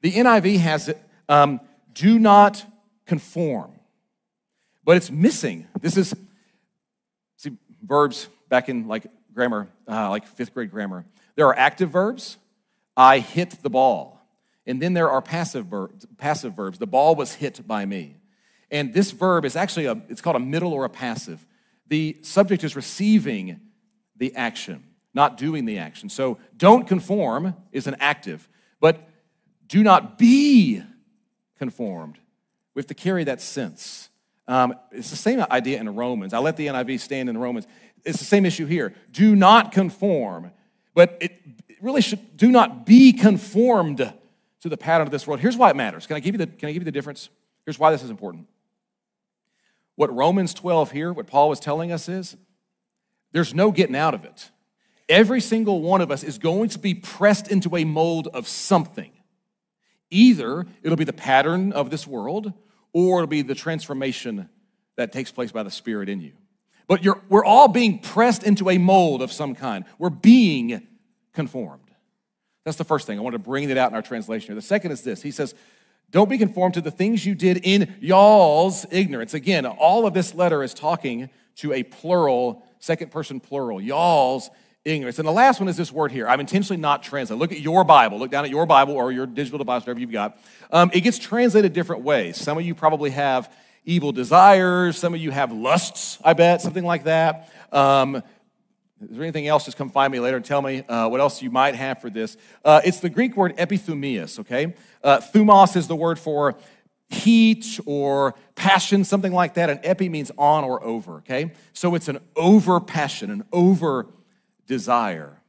[0.00, 1.60] the NIV has it, um,
[1.94, 2.64] do not
[3.06, 3.72] conform,
[4.84, 5.66] but it's missing.
[5.80, 6.14] This is,
[7.36, 11.04] see, verbs back in like grammar, uh, like fifth grade grammar.
[11.36, 12.36] There are active verbs,
[12.96, 14.20] I hit the ball.
[14.66, 16.78] And then there are passive verbs, passive verbs.
[16.78, 18.16] The ball was hit by me.
[18.70, 21.44] And this verb is actually a, it's called a middle or a passive.
[21.88, 23.60] The subject is receiving
[24.16, 26.08] the action, not doing the action.
[26.08, 28.48] So don't conform is an active,
[28.80, 29.08] but
[29.66, 30.82] do not be
[31.58, 32.18] conformed.
[32.74, 34.08] We have to carry that sense.
[34.48, 36.32] Um, it's the same idea in Romans.
[36.32, 37.66] I let the NIV stand in Romans.
[38.04, 38.94] It's the same issue here.
[39.10, 40.50] Do not conform,
[40.94, 41.38] but it
[41.80, 44.12] really should do not be conformed
[44.62, 45.40] to the pattern of this world.
[45.40, 46.06] Here's why it matters.
[46.06, 47.28] Can I give you the, can I give you the difference?
[47.66, 48.46] Here's why this is important.
[49.96, 52.36] What Romans 12 here, what Paul was telling us is
[53.32, 54.50] there's no getting out of it.
[55.08, 59.10] Every single one of us is going to be pressed into a mold of something.
[60.10, 62.52] Either it'll be the pattern of this world,
[62.92, 64.48] or it'll be the transformation
[64.96, 66.32] that takes place by the Spirit in you.
[66.86, 69.84] But we're all being pressed into a mold of some kind.
[69.98, 70.86] We're being
[71.32, 71.81] conformed.
[72.64, 73.18] That's the first thing.
[73.18, 74.54] I want to bring that out in our translation here.
[74.54, 75.54] The second is this He says,
[76.12, 79.32] don't be conformed to the things you did in y'all's ignorance.
[79.32, 84.50] Again, all of this letter is talking to a plural, second person plural, y'all's
[84.84, 85.18] ignorance.
[85.18, 86.28] And the last one is this word here.
[86.28, 87.40] I'm intentionally not translating.
[87.40, 88.18] Look at your Bible.
[88.18, 90.38] Look down at your Bible or your digital device, whatever you've got.
[90.70, 92.36] Um, it gets translated different ways.
[92.36, 93.50] Some of you probably have
[93.86, 94.98] evil desires.
[94.98, 97.50] Some of you have lusts, I bet, something like that.
[97.72, 98.22] Um,
[99.10, 99.64] is there anything else?
[99.64, 102.10] Just come find me later and tell me uh, what else you might have for
[102.10, 102.36] this.
[102.64, 104.74] Uh, it's the Greek word epithumias, okay?
[105.02, 106.54] Uh, thumos is the word for
[107.08, 109.70] heat or passion, something like that.
[109.70, 111.52] And epi means on or over, okay?
[111.72, 114.06] So it's an over passion, an over
[114.66, 115.40] desire.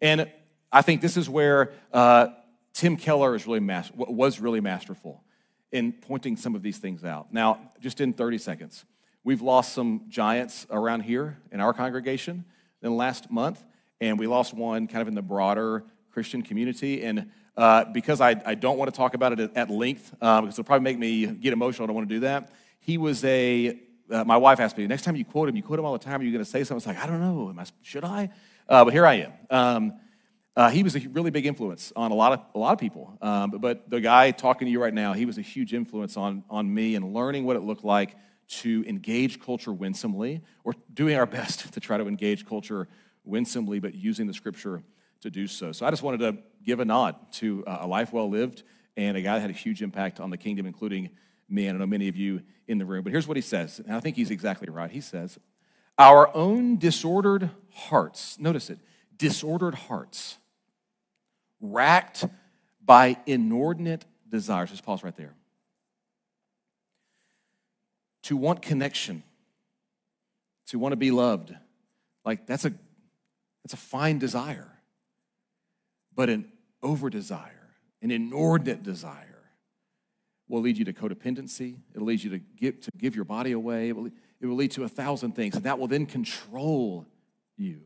[0.00, 0.30] And
[0.70, 2.28] I think this is where uh,
[2.74, 5.22] Tim Keller is really mas- was really masterful
[5.70, 7.32] in pointing some of these things out.
[7.32, 8.84] Now, just in 30 seconds,
[9.24, 12.44] we've lost some giants around here in our congregation
[12.82, 13.64] than last month,
[14.00, 17.02] and we lost one kind of in the broader Christian community.
[17.02, 20.58] And uh, because I, I, don't want to talk about it at length, um, because
[20.58, 22.52] it'll probably make me get emotional, I don't want to do that.
[22.80, 23.78] He was a,
[24.10, 25.98] uh, my wife asked me, next time you quote him, you quote him all the
[25.98, 26.78] time, are you going to say something?
[26.78, 28.30] It's like, I don't know, Am I, should I?
[28.68, 29.32] Uh, but here I am.
[29.50, 29.92] Um,
[30.54, 33.16] uh, he was a really big influence on a lot of, a lot of people.
[33.22, 36.16] Um, but, but the guy talking to you right now, he was a huge influence
[36.16, 38.16] on, on me and learning what it looked like
[38.60, 42.88] to engage culture winsomely, or doing our best to try to engage culture
[43.24, 44.82] winsomely, but using the scripture
[45.20, 45.72] to do so.
[45.72, 48.62] So I just wanted to give a nod to uh, a life well lived
[48.96, 51.10] and a guy that had a huge impact on the kingdom, including
[51.48, 51.66] me.
[51.66, 53.04] And I know many of you in the room.
[53.04, 54.90] But here's what he says, and I think he's exactly right.
[54.90, 55.38] He says,
[55.98, 58.78] Our own disordered hearts, notice it,
[59.16, 60.38] disordered hearts,
[61.60, 62.26] racked
[62.84, 64.70] by inordinate desires.
[64.70, 65.34] Just pause right there
[68.22, 69.22] to want connection,
[70.68, 71.54] to want to be loved.
[72.24, 72.72] Like that's a
[73.62, 74.68] that's a fine desire.
[76.14, 76.50] But an
[76.82, 77.70] over desire,
[78.02, 79.32] an inordinate desire
[80.48, 81.76] will lead you to codependency.
[81.94, 83.88] It'll lead you to give, to give your body away.
[83.88, 87.06] It will, it will lead to a thousand things, and that will then control
[87.56, 87.80] you.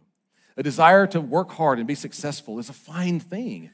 [0.56, 3.70] A desire to work hard and be successful is a fine thing,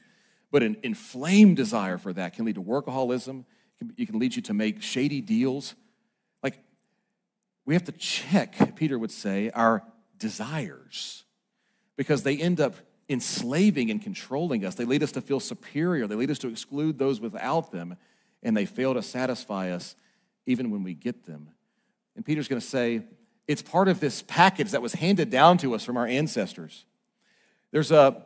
[0.51, 3.45] but an inflamed desire for that can lead to workaholism.
[3.97, 5.75] It can lead you to make shady deals
[7.65, 9.83] we have to check, Peter would say, our
[10.17, 11.23] desires
[11.95, 12.75] because they end up
[13.09, 14.75] enslaving and controlling us.
[14.75, 16.07] They lead us to feel superior.
[16.07, 17.97] They lead us to exclude those without them,
[18.41, 19.95] and they fail to satisfy us
[20.45, 21.49] even when we get them.
[22.15, 23.03] And Peter's going to say,
[23.47, 26.85] it's part of this package that was handed down to us from our ancestors.
[27.71, 28.25] There's a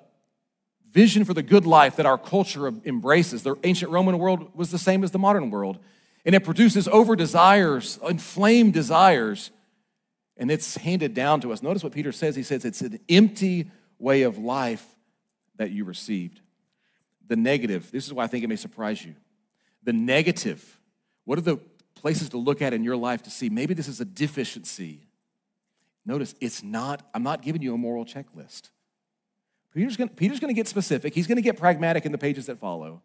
[0.91, 3.43] vision for the good life that our culture embraces.
[3.43, 5.79] The ancient Roman world was the same as the modern world,
[6.27, 9.49] and it produces over desires, inflamed desires,
[10.35, 11.63] and it's handed down to us.
[11.63, 12.35] Notice what Peter says.
[12.35, 14.85] He says it's an empty way of life
[15.55, 16.41] that you received.
[17.27, 19.15] The negative, this is why I think it may surprise you.
[19.83, 20.79] The negative,
[21.23, 21.57] what are the
[21.95, 25.07] places to look at in your life to see maybe this is a deficiency?
[26.05, 28.69] Notice it's not, I'm not giving you a moral checklist.
[29.73, 31.13] Peter's going Peter's to get specific.
[31.13, 33.01] He's to get pragmatic in the pages that follow.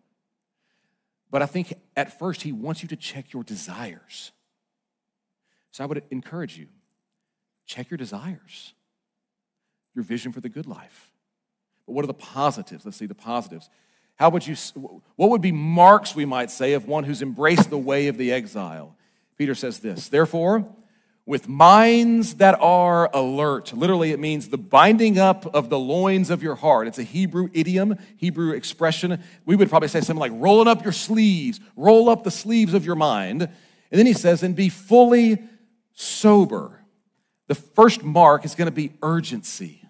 [1.32, 4.30] But I think at first he wants you to check your desires.
[5.72, 6.68] So I would encourage you
[7.66, 8.74] check your desires
[9.94, 11.10] your vision for the good life.
[11.86, 12.84] But what are the positives?
[12.84, 13.68] Let's see the positives.
[14.16, 14.54] How would you,
[15.16, 18.32] what would be marks, we might say, of one who's embraced the way of the
[18.32, 18.96] exile?
[19.36, 20.66] Peter says this Therefore,
[21.24, 23.72] with minds that are alert.
[23.72, 26.88] Literally, it means the binding up of the loins of your heart.
[26.88, 29.22] It's a Hebrew idiom, Hebrew expression.
[29.44, 32.84] We would probably say something like rolling up your sleeves, roll up the sleeves of
[32.84, 33.42] your mind.
[33.42, 35.38] And then he says, and be fully
[35.92, 36.80] sober.
[37.46, 39.82] The first mark is going to be urgency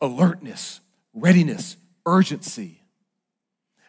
[0.00, 0.80] alertness,
[1.12, 1.76] readiness,
[2.06, 2.82] urgency.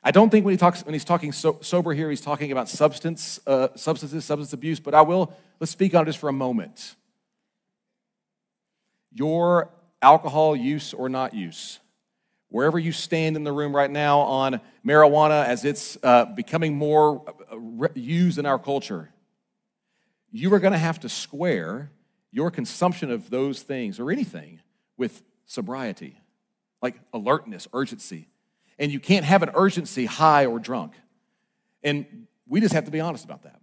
[0.03, 2.67] I don't think when, he talks, when he's talking so, sober here, he's talking about
[2.67, 6.33] substance, uh, substances, substance abuse, but I will, let's speak on it just for a
[6.33, 6.95] moment.
[9.13, 9.69] Your
[10.01, 11.79] alcohol use or not use,
[12.49, 17.23] wherever you stand in the room right now on marijuana as it's uh, becoming more
[17.51, 19.11] uh, used in our culture,
[20.31, 21.91] you are going to have to square
[22.31, 24.61] your consumption of those things or anything
[24.97, 26.19] with sobriety,
[26.81, 28.27] like alertness, urgency.
[28.79, 30.93] And you can't have an urgency high or drunk.
[31.83, 33.60] And we just have to be honest about that.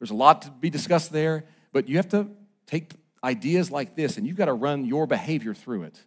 [0.00, 2.28] There's a lot to be discussed there, but you have to
[2.66, 6.02] take ideas like this and you've got to run your behavior through it.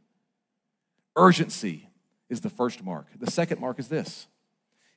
[1.15, 1.87] Urgency
[2.27, 3.05] is the first mark.
[3.19, 4.27] The second mark is this.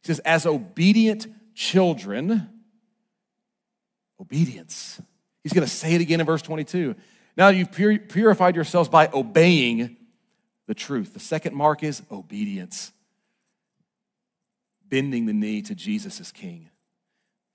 [0.03, 2.49] He says, as obedient children,
[4.19, 5.01] obedience.
[5.43, 6.95] He's going to say it again in verse 22.
[7.37, 9.99] Now you've purified yourselves by obeying
[10.67, 11.13] the truth.
[11.13, 12.93] The second mark is obedience,
[14.89, 16.71] bending the knee to Jesus as King.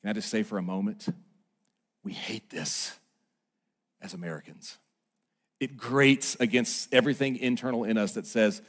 [0.01, 1.07] Can I just say for a moment,
[2.03, 2.97] we hate this
[4.01, 4.77] as Americans.
[5.59, 8.61] It grates against everything internal in us that says,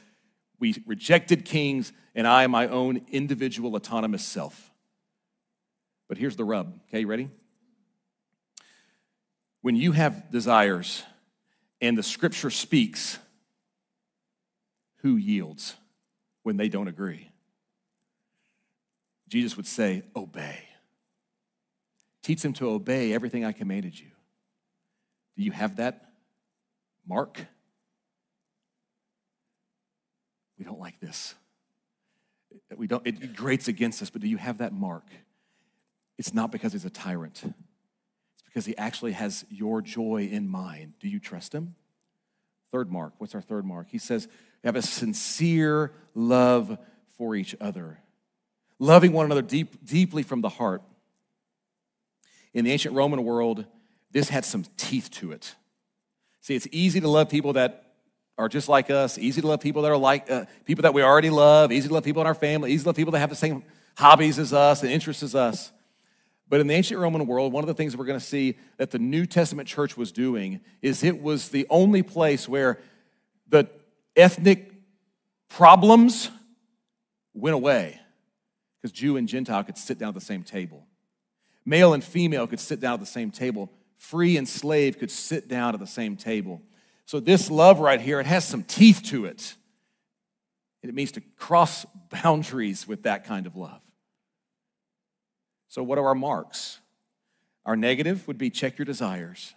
[0.59, 4.71] we rejected kings and I am my own individual autonomous self.
[6.07, 6.79] But here's the rub.
[6.87, 7.29] Okay, you ready?
[9.61, 11.03] When you have desires
[11.81, 13.17] and the scripture speaks,
[14.97, 15.75] who yields
[16.43, 17.31] when they don't agree?
[19.27, 20.59] Jesus would say, Obey.
[22.23, 24.07] Teach them to obey everything I commanded you.
[25.35, 26.05] Do you have that
[27.05, 27.45] mark?
[30.57, 31.35] We don't like this.
[32.75, 35.03] We don't, it grates against us, but do you have that mark?
[36.17, 40.93] It's not because he's a tyrant, it's because he actually has your joy in mind.
[40.99, 41.75] Do you trust him?
[42.71, 43.13] Third mark.
[43.17, 43.87] What's our third mark?
[43.89, 44.27] He says,
[44.63, 46.77] have a sincere love
[47.17, 47.99] for each other,
[48.79, 50.81] loving one another deep, deeply from the heart.
[52.53, 53.65] In the ancient Roman world,
[54.11, 55.55] this had some teeth to it.
[56.41, 57.83] See, it's easy to love people that
[58.37, 61.01] are just like us, easy to love people that are like uh, people that we
[61.01, 63.29] already love, easy to love people in our family, easy to love people that have
[63.29, 63.63] the same
[63.97, 65.71] hobbies as us and interests as us.
[66.49, 68.91] But in the ancient Roman world, one of the things we're going to see that
[68.91, 72.79] the New Testament church was doing is it was the only place where
[73.47, 73.67] the
[74.15, 74.71] ethnic
[75.49, 76.29] problems
[77.33, 77.99] went away
[78.81, 80.85] because Jew and Gentile could sit down at the same table.
[81.65, 83.71] Male and female could sit down at the same table.
[83.97, 86.61] Free and slave could sit down at the same table.
[87.05, 89.55] So, this love right here, it has some teeth to it.
[90.81, 91.85] And it means to cross
[92.23, 93.81] boundaries with that kind of love.
[95.67, 96.79] So, what are our marks?
[97.65, 99.55] Our negative would be check your desires.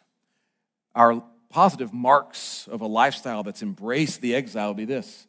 [0.95, 5.27] Our positive marks of a lifestyle that's embraced the exile would be this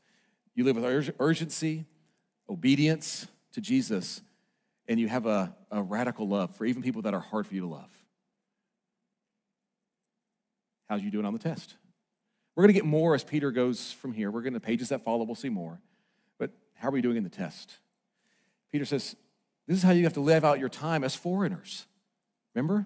[0.55, 1.85] you live with urgency,
[2.49, 4.21] obedience to Jesus,
[4.87, 7.61] and you have a, a radical love for even people that are hard for you
[7.61, 7.91] to love.
[10.89, 11.75] How's you doing on the test?
[12.55, 14.31] We're going to get more as Peter goes from here.
[14.31, 15.79] We're going to the pages that follow, we'll see more.
[16.39, 17.77] But how are we doing in the test?
[18.71, 19.15] Peter says,
[19.67, 21.85] this is how you have to live out your time as foreigners.
[22.55, 22.85] Remember?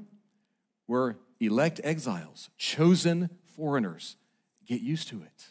[0.87, 4.17] We're elect exiles, chosen foreigners.
[4.65, 5.45] Get used to it.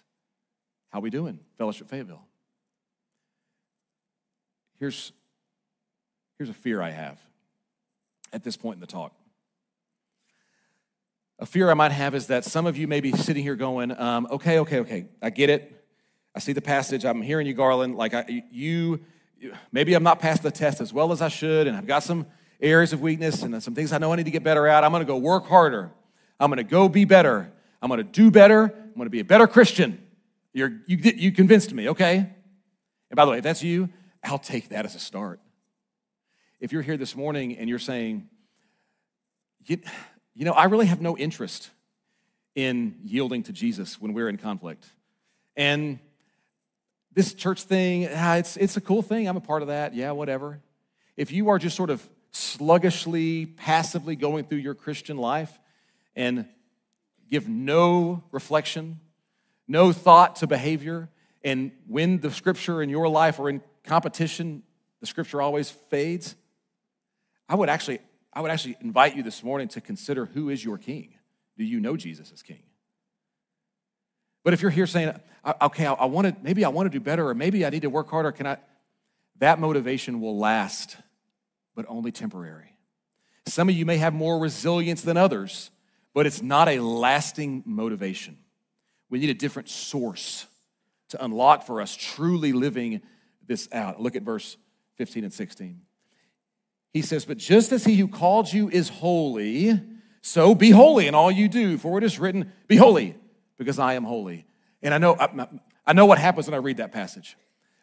[0.90, 2.26] How we doing, Fellowship Fayetteville?
[4.78, 5.12] Here's,
[6.40, 7.20] here's a fear I have
[8.32, 9.12] at this point in the talk.
[11.38, 13.94] A fear I might have is that some of you may be sitting here going,
[14.00, 15.84] um, okay, okay, okay, I get it.
[16.34, 17.04] I see the passage.
[17.04, 17.94] I'm hearing you, Garland.
[17.94, 19.00] Like, I, you,
[19.70, 22.24] maybe I'm not past the test as well as I should, and I've got some
[22.58, 24.82] areas of weakness and some things I know I need to get better at.
[24.82, 25.90] I'm going to go work harder.
[26.38, 27.52] I'm going to go be better.
[27.82, 28.62] I'm going to do better.
[28.62, 30.02] I'm going to be a better Christian.
[30.54, 32.16] You're, you, you convinced me, okay?
[32.16, 33.90] And by the way, if that's you,
[34.24, 35.38] I'll take that as a start.
[36.60, 38.28] If you're here this morning and you're saying,
[39.64, 39.78] you,
[40.34, 41.70] you know, I really have no interest
[42.54, 44.84] in yielding to Jesus when we're in conflict.
[45.56, 45.98] And
[47.14, 49.26] this church thing, ah, it's, it's a cool thing.
[49.26, 49.94] I'm a part of that.
[49.94, 50.60] Yeah, whatever.
[51.16, 55.58] If you are just sort of sluggishly, passively going through your Christian life
[56.14, 56.46] and
[57.30, 59.00] give no reflection,
[59.66, 61.08] no thought to behavior,
[61.42, 64.62] and when the scripture in your life are in competition,
[65.00, 66.36] the scripture always fades.
[67.50, 67.98] I would actually,
[68.32, 71.14] I would actually invite you this morning to consider who is your king.
[71.58, 72.62] Do you know Jesus as king?
[74.44, 75.20] But if you're here saying,
[75.60, 77.82] okay, I, I want to, maybe I want to do better, or maybe I need
[77.82, 78.58] to work harder, can I?
[79.40, 80.96] That motivation will last,
[81.74, 82.76] but only temporary.
[83.46, 85.72] Some of you may have more resilience than others,
[86.14, 88.38] but it's not a lasting motivation.
[89.08, 90.46] We need a different source
[91.08, 93.00] to unlock for us truly living
[93.44, 94.00] this out.
[94.00, 94.56] Look at verse
[94.98, 95.80] 15 and 16.
[96.92, 99.80] He says, But just as he who called you is holy,
[100.22, 103.16] so be holy in all you do, for it is written, Be holy,
[103.56, 104.46] because I am holy.
[104.82, 105.16] And I know,
[105.86, 107.36] I know what happens when I read that passage.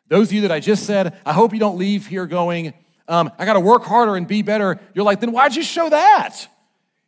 [0.07, 2.73] Those of you that I just said, I hope you don't leave here going,
[3.07, 4.79] um, I got to work harder and be better.
[4.93, 6.47] You're like, then why'd you show that?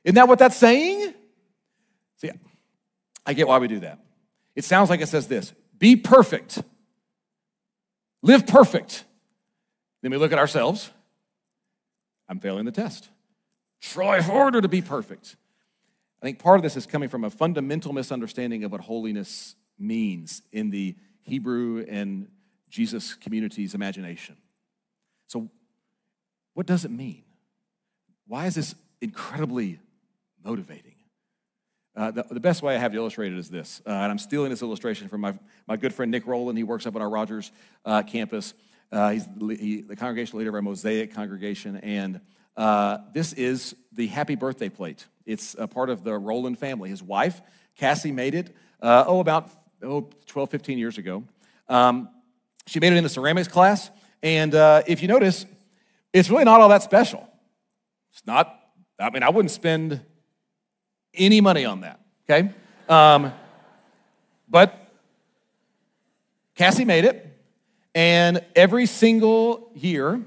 [0.04, 1.14] Isn't that what that's saying?
[2.18, 2.32] See,
[3.26, 4.00] I get why we do that.
[4.56, 6.62] It sounds like it says this be perfect,
[8.22, 9.06] live perfect.
[10.02, 10.92] Then we look at ourselves.
[12.30, 13.10] I'm failing the test.
[13.82, 15.36] Try harder to be perfect.
[16.22, 20.42] I think part of this is coming from a fundamental misunderstanding of what holiness means
[20.52, 22.28] in the Hebrew and
[22.70, 24.38] Jesus community's imagination.
[25.28, 25.50] So,
[26.54, 27.24] what does it mean?
[28.28, 29.80] Why is this incredibly
[30.44, 30.96] motivating?
[31.96, 34.20] Uh, the, the, best way I have to illustrate it is this, uh, and I'm
[34.20, 35.34] stealing this illustration from my,
[35.68, 36.58] my good friend Nick Rowland.
[36.58, 37.52] He works up at our Rogers
[37.84, 38.54] uh, campus.
[38.92, 42.22] Uh, he's the, he, the congregation leader of our Mosaic congregation, and
[42.58, 45.06] uh, this is the happy birthday plate.
[45.26, 46.90] It's a part of the Roland family.
[46.90, 47.42] His wife,
[47.78, 49.50] Cassie, made it, uh, oh, about
[49.84, 51.24] oh, 12, 15 years ago.
[51.68, 52.10] Um,
[52.66, 53.92] she made it in the ceramics class,
[54.24, 55.46] and uh, if you notice,
[56.12, 57.28] it's really not all that special.
[58.12, 58.60] It's not,
[59.00, 60.02] I mean, I wouldn't spend
[61.14, 62.50] any money on that, okay?
[62.88, 63.32] Um,
[64.50, 64.76] but
[66.56, 67.39] Cassie made it,
[67.96, 70.22] and every single year,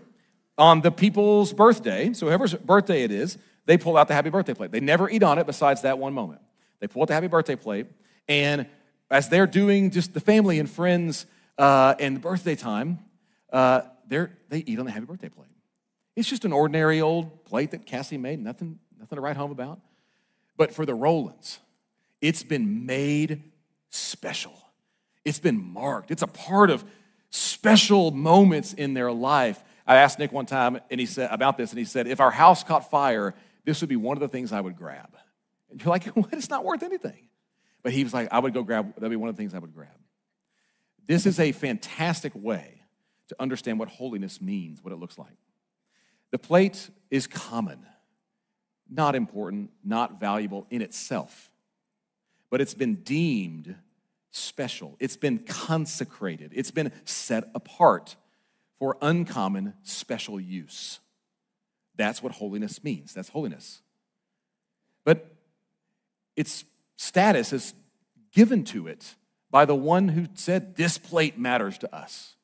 [0.58, 4.54] on the people's birthday, so whoever's birthday it is, they pull out the happy birthday
[4.54, 4.70] plate.
[4.70, 6.40] They never eat on it besides that one moment.
[6.80, 7.86] They pull out the happy birthday plate,
[8.28, 8.66] and
[9.10, 11.26] as they're doing just the family and friends
[11.58, 12.98] uh, and the birthday time,
[13.52, 15.48] uh, they eat on the happy birthday plate.
[16.16, 19.80] It's just an ordinary old plate that Cassie made, nothing, nothing to write home about.
[20.56, 21.58] But for the Rowlands,
[22.20, 23.42] it's been made
[23.90, 24.54] special.
[25.24, 26.10] It's been marked.
[26.10, 26.84] It's a part of
[27.32, 31.70] special moments in their life I asked Nick one time and he said about this,
[31.70, 34.52] and he said, if our house caught fire, this would be one of the things
[34.52, 35.10] I would grab.
[35.70, 36.32] And you're like, what?
[36.32, 37.28] It's not worth anything.
[37.82, 39.58] But he was like, I would go grab, that'd be one of the things I
[39.58, 39.90] would grab.
[41.06, 42.82] This is a fantastic way
[43.28, 45.36] to understand what holiness means, what it looks like.
[46.30, 47.84] The plate is common,
[48.88, 51.50] not important, not valuable in itself,
[52.50, 53.74] but it's been deemed
[54.32, 54.96] special.
[54.98, 56.50] It's been consecrated.
[56.54, 58.16] It's been set apart
[58.78, 60.98] for uncommon special use.
[61.96, 63.14] That's what holiness means.
[63.14, 63.82] That's holiness.
[65.04, 65.32] But
[66.34, 66.64] its
[66.96, 67.74] status is
[68.32, 69.14] given to it
[69.50, 72.34] by the one who said, This plate matters to us.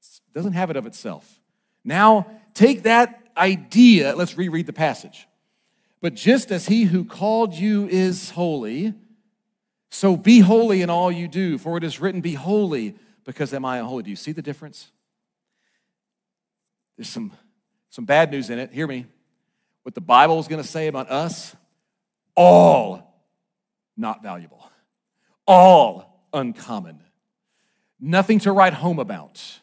[0.00, 1.40] It doesn't have it of itself.
[1.84, 5.26] Now, take that idea, let's reread the passage.
[6.00, 8.94] But just as he who called you is holy,
[9.92, 13.64] so be holy in all you do, for it is written, Be holy, because am
[13.64, 14.02] I holy?
[14.02, 14.90] Do you see the difference?
[16.96, 17.32] There's some,
[17.90, 18.72] some bad news in it.
[18.72, 19.04] Hear me.
[19.82, 21.54] What the Bible is going to say about us,
[22.34, 23.22] all
[23.96, 24.70] not valuable,
[25.46, 27.00] all uncommon,
[28.00, 29.60] nothing to write home about.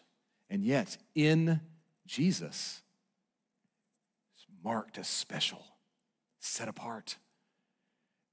[0.50, 1.60] And yet, in
[2.06, 2.82] Jesus,
[4.64, 5.64] marked as special,
[6.40, 7.18] set apart,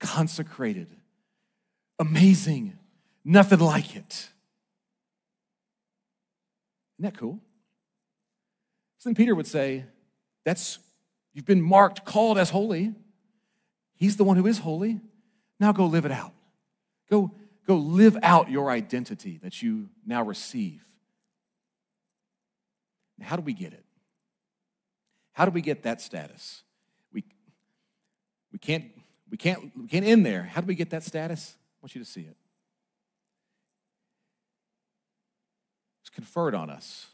[0.00, 0.88] consecrated,
[1.98, 2.78] amazing,
[3.28, 4.28] Nothing like it.
[6.94, 7.40] Isn't that cool?
[8.98, 9.84] So then Peter would say,
[10.44, 10.78] That's,
[11.34, 12.94] you've been marked, called as holy.
[13.96, 15.00] He's the one who is holy.
[15.58, 16.34] Now go live it out.
[17.10, 17.32] Go,
[17.66, 20.84] go live out your identity that you now receive.
[23.20, 23.84] How do we get it?
[25.32, 26.62] How do we get that status?
[27.12, 27.24] We,
[28.52, 28.84] we, can't,
[29.28, 30.44] we, can't, we can't end there.
[30.44, 31.56] How do we get that status?
[31.86, 32.36] Want you to see it.
[36.00, 37.06] It's conferred on us.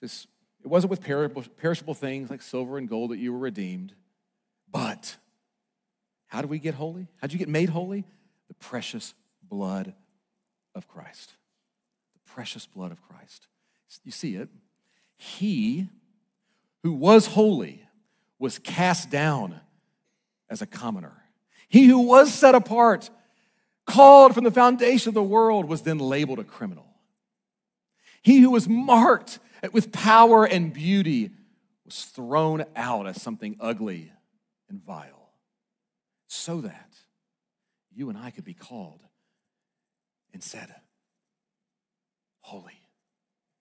[0.00, 0.26] This,
[0.64, 3.92] it wasn't with perishable things like silver and gold that you were redeemed,
[4.68, 5.16] but
[6.26, 7.06] how do we get holy?
[7.20, 8.04] How'd you get made holy?
[8.48, 9.94] The precious blood
[10.74, 11.34] of Christ.
[12.14, 13.46] The precious blood of Christ.
[14.02, 14.48] You see it?
[15.16, 15.86] He
[16.82, 17.86] who was holy
[18.40, 19.60] was cast down
[20.50, 21.17] as a commoner.
[21.68, 23.10] He who was set apart,
[23.86, 26.86] called from the foundation of the world, was then labeled a criminal.
[28.22, 29.38] He who was marked
[29.72, 31.30] with power and beauty
[31.84, 34.12] was thrown out as something ugly
[34.68, 35.30] and vile,
[36.26, 36.90] so that
[37.94, 39.00] you and I could be called
[40.32, 40.74] and said,
[42.40, 42.82] Holy.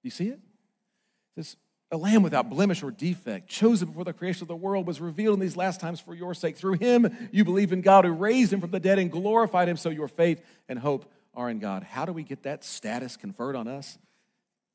[0.03, 0.39] You see it?
[1.36, 1.55] This
[1.92, 5.36] a lamb without blemish or defect, chosen before the creation of the world, was revealed
[5.36, 6.58] in these last times for your sake.
[6.58, 9.78] Through him, you believe in God who raised him from the dead and glorified him,
[9.78, 11.84] so your faith and hope are in God.
[11.84, 13.98] How do we get that status conferred on us?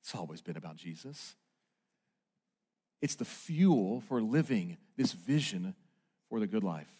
[0.00, 1.34] It's always been about Jesus.
[3.02, 5.74] It's the fuel for living this vision
[6.30, 6.90] for the good life.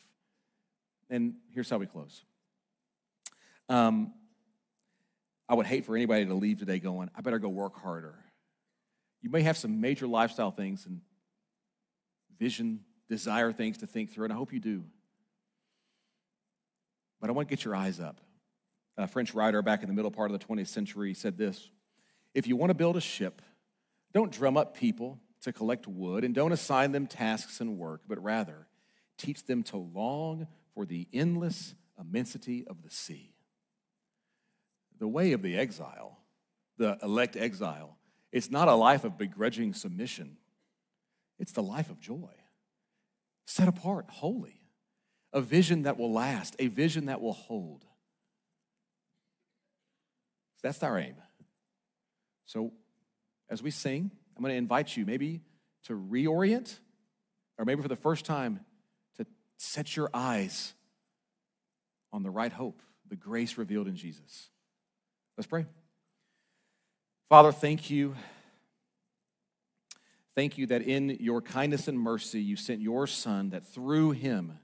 [1.09, 2.23] And here's how we close.
[3.69, 4.13] Um,
[5.49, 8.15] I would hate for anybody to leave today going, I better go work harder.
[9.23, 11.01] You may have some major lifestyle things and
[12.39, 14.85] vision, desire things to think through, and I hope you do.
[17.21, 18.21] But I want to get your eyes up.
[18.99, 21.71] A French writer back in the middle part of the 20th century said this
[22.35, 23.41] If you want to build a ship,
[24.13, 28.23] don't drum up people to collect wood and don't assign them tasks and work, but
[28.23, 28.67] rather
[29.17, 33.35] teach them to long for the endless immensity of the sea.
[34.99, 36.19] The way of the exile,
[36.77, 37.97] the elect exile,
[38.33, 40.37] it's not a life of begrudging submission,
[41.39, 42.33] it's the life of joy,
[43.47, 44.61] set apart, holy,
[45.33, 47.85] a vision that will last, a vision that will hold.
[50.63, 51.17] That's our aim.
[52.47, 52.73] So,
[53.51, 55.41] as we sing, I'm going to invite you maybe
[55.85, 56.79] to reorient,
[57.59, 58.61] or maybe for the first time,
[59.17, 59.27] to
[59.59, 60.75] set your eyes
[62.13, 64.49] on the right hope, the grace revealed in Jesus.
[65.37, 65.67] Let's pray.
[67.33, 68.15] Father, thank you.
[70.35, 74.59] Thank you that in your kindness and mercy, you sent your Son, that through him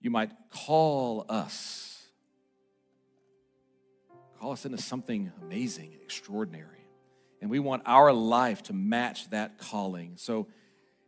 [0.00, 2.08] you might call us,
[4.40, 6.84] call us into something amazing and extraordinary.
[7.40, 10.14] And we want our life to match that calling.
[10.16, 10.48] So,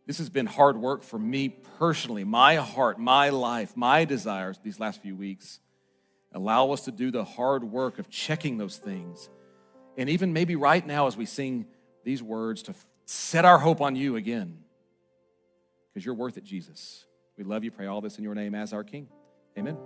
[0.07, 4.79] this has been hard work for me personally, my heart, my life, my desires these
[4.79, 5.59] last few weeks.
[6.33, 9.29] Allow us to do the hard work of checking those things
[9.97, 11.67] and even maybe right now as we sing
[12.05, 12.75] these words to
[13.07, 14.59] set our hope on you again,
[15.93, 17.05] because you're worth it, Jesus.
[17.37, 17.71] We love you.
[17.71, 19.09] Pray all this in your name as our King.
[19.59, 19.77] Amen.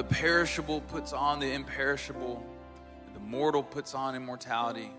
[0.10, 2.45] perishable puts on the imperishable,
[3.05, 4.91] and the mortal puts on immortality,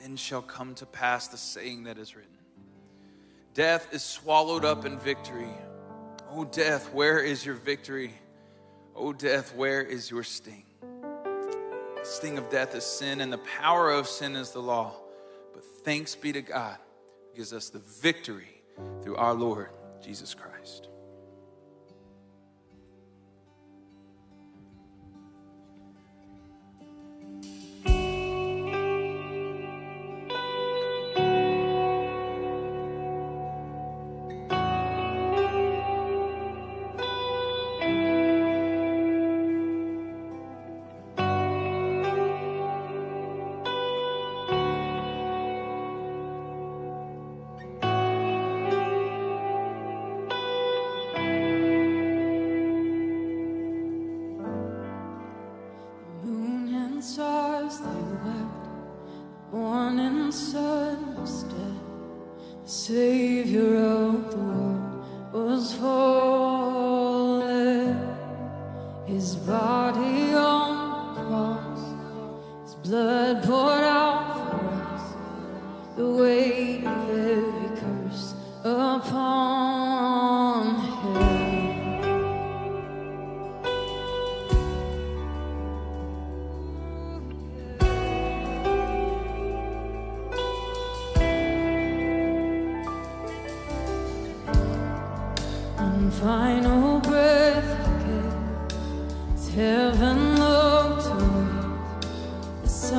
[0.00, 2.30] then shall come to pass the saying that is written
[3.54, 5.52] Death is swallowed up in victory.
[6.30, 8.14] O death, where is your victory?
[8.96, 10.64] O death, where is your sting?
[10.80, 14.94] The sting of death is sin, and the power of sin is the law.
[15.52, 16.76] But thanks be to God
[17.30, 18.62] who gives us the victory
[19.02, 19.68] through our Lord
[20.02, 20.51] Jesus Christ.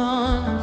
[0.04, 0.62] sun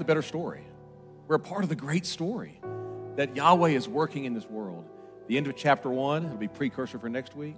[0.00, 0.64] the better story.
[1.28, 2.60] We're a part of the great story
[3.16, 4.88] that Yahweh is working in this world.
[5.28, 7.56] The end of chapter one, it'll be precursor for next week.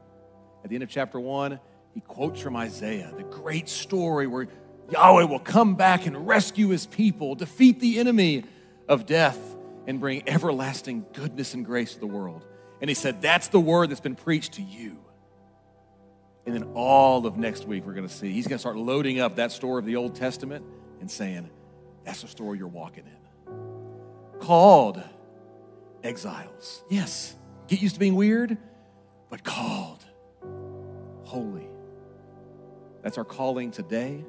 [0.62, 1.58] At the end of chapter one,
[1.94, 4.48] he quotes from Isaiah, the great story where
[4.90, 8.44] Yahweh will come back and rescue his people, defeat the enemy
[8.88, 9.38] of death,
[9.86, 12.44] and bring everlasting goodness and grace to the world.
[12.80, 14.98] And he said, That's the word that's been preached to you.
[16.44, 19.20] And then all of next week, we're going to see, he's going to start loading
[19.20, 20.64] up that story of the Old Testament
[21.00, 21.48] and saying,
[22.04, 24.40] That's the story you're walking in.
[24.40, 25.02] Called
[26.02, 26.82] exiles.
[26.88, 27.36] Yes,
[27.68, 28.56] get used to being weird,
[29.30, 30.04] but called
[31.24, 31.68] holy.
[33.02, 34.24] That's our calling today.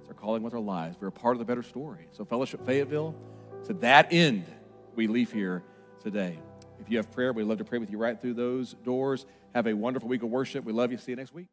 [0.00, 0.96] It's our calling with our lives.
[1.00, 2.06] We're a part of the better story.
[2.12, 3.14] So, Fellowship Fayetteville,
[3.64, 4.44] to that end,
[4.94, 5.62] we leave here
[6.02, 6.38] today.
[6.80, 9.26] If you have prayer, we'd love to pray with you right through those doors.
[9.54, 10.64] Have a wonderful week of worship.
[10.64, 10.98] We love you.
[10.98, 11.48] See you next week.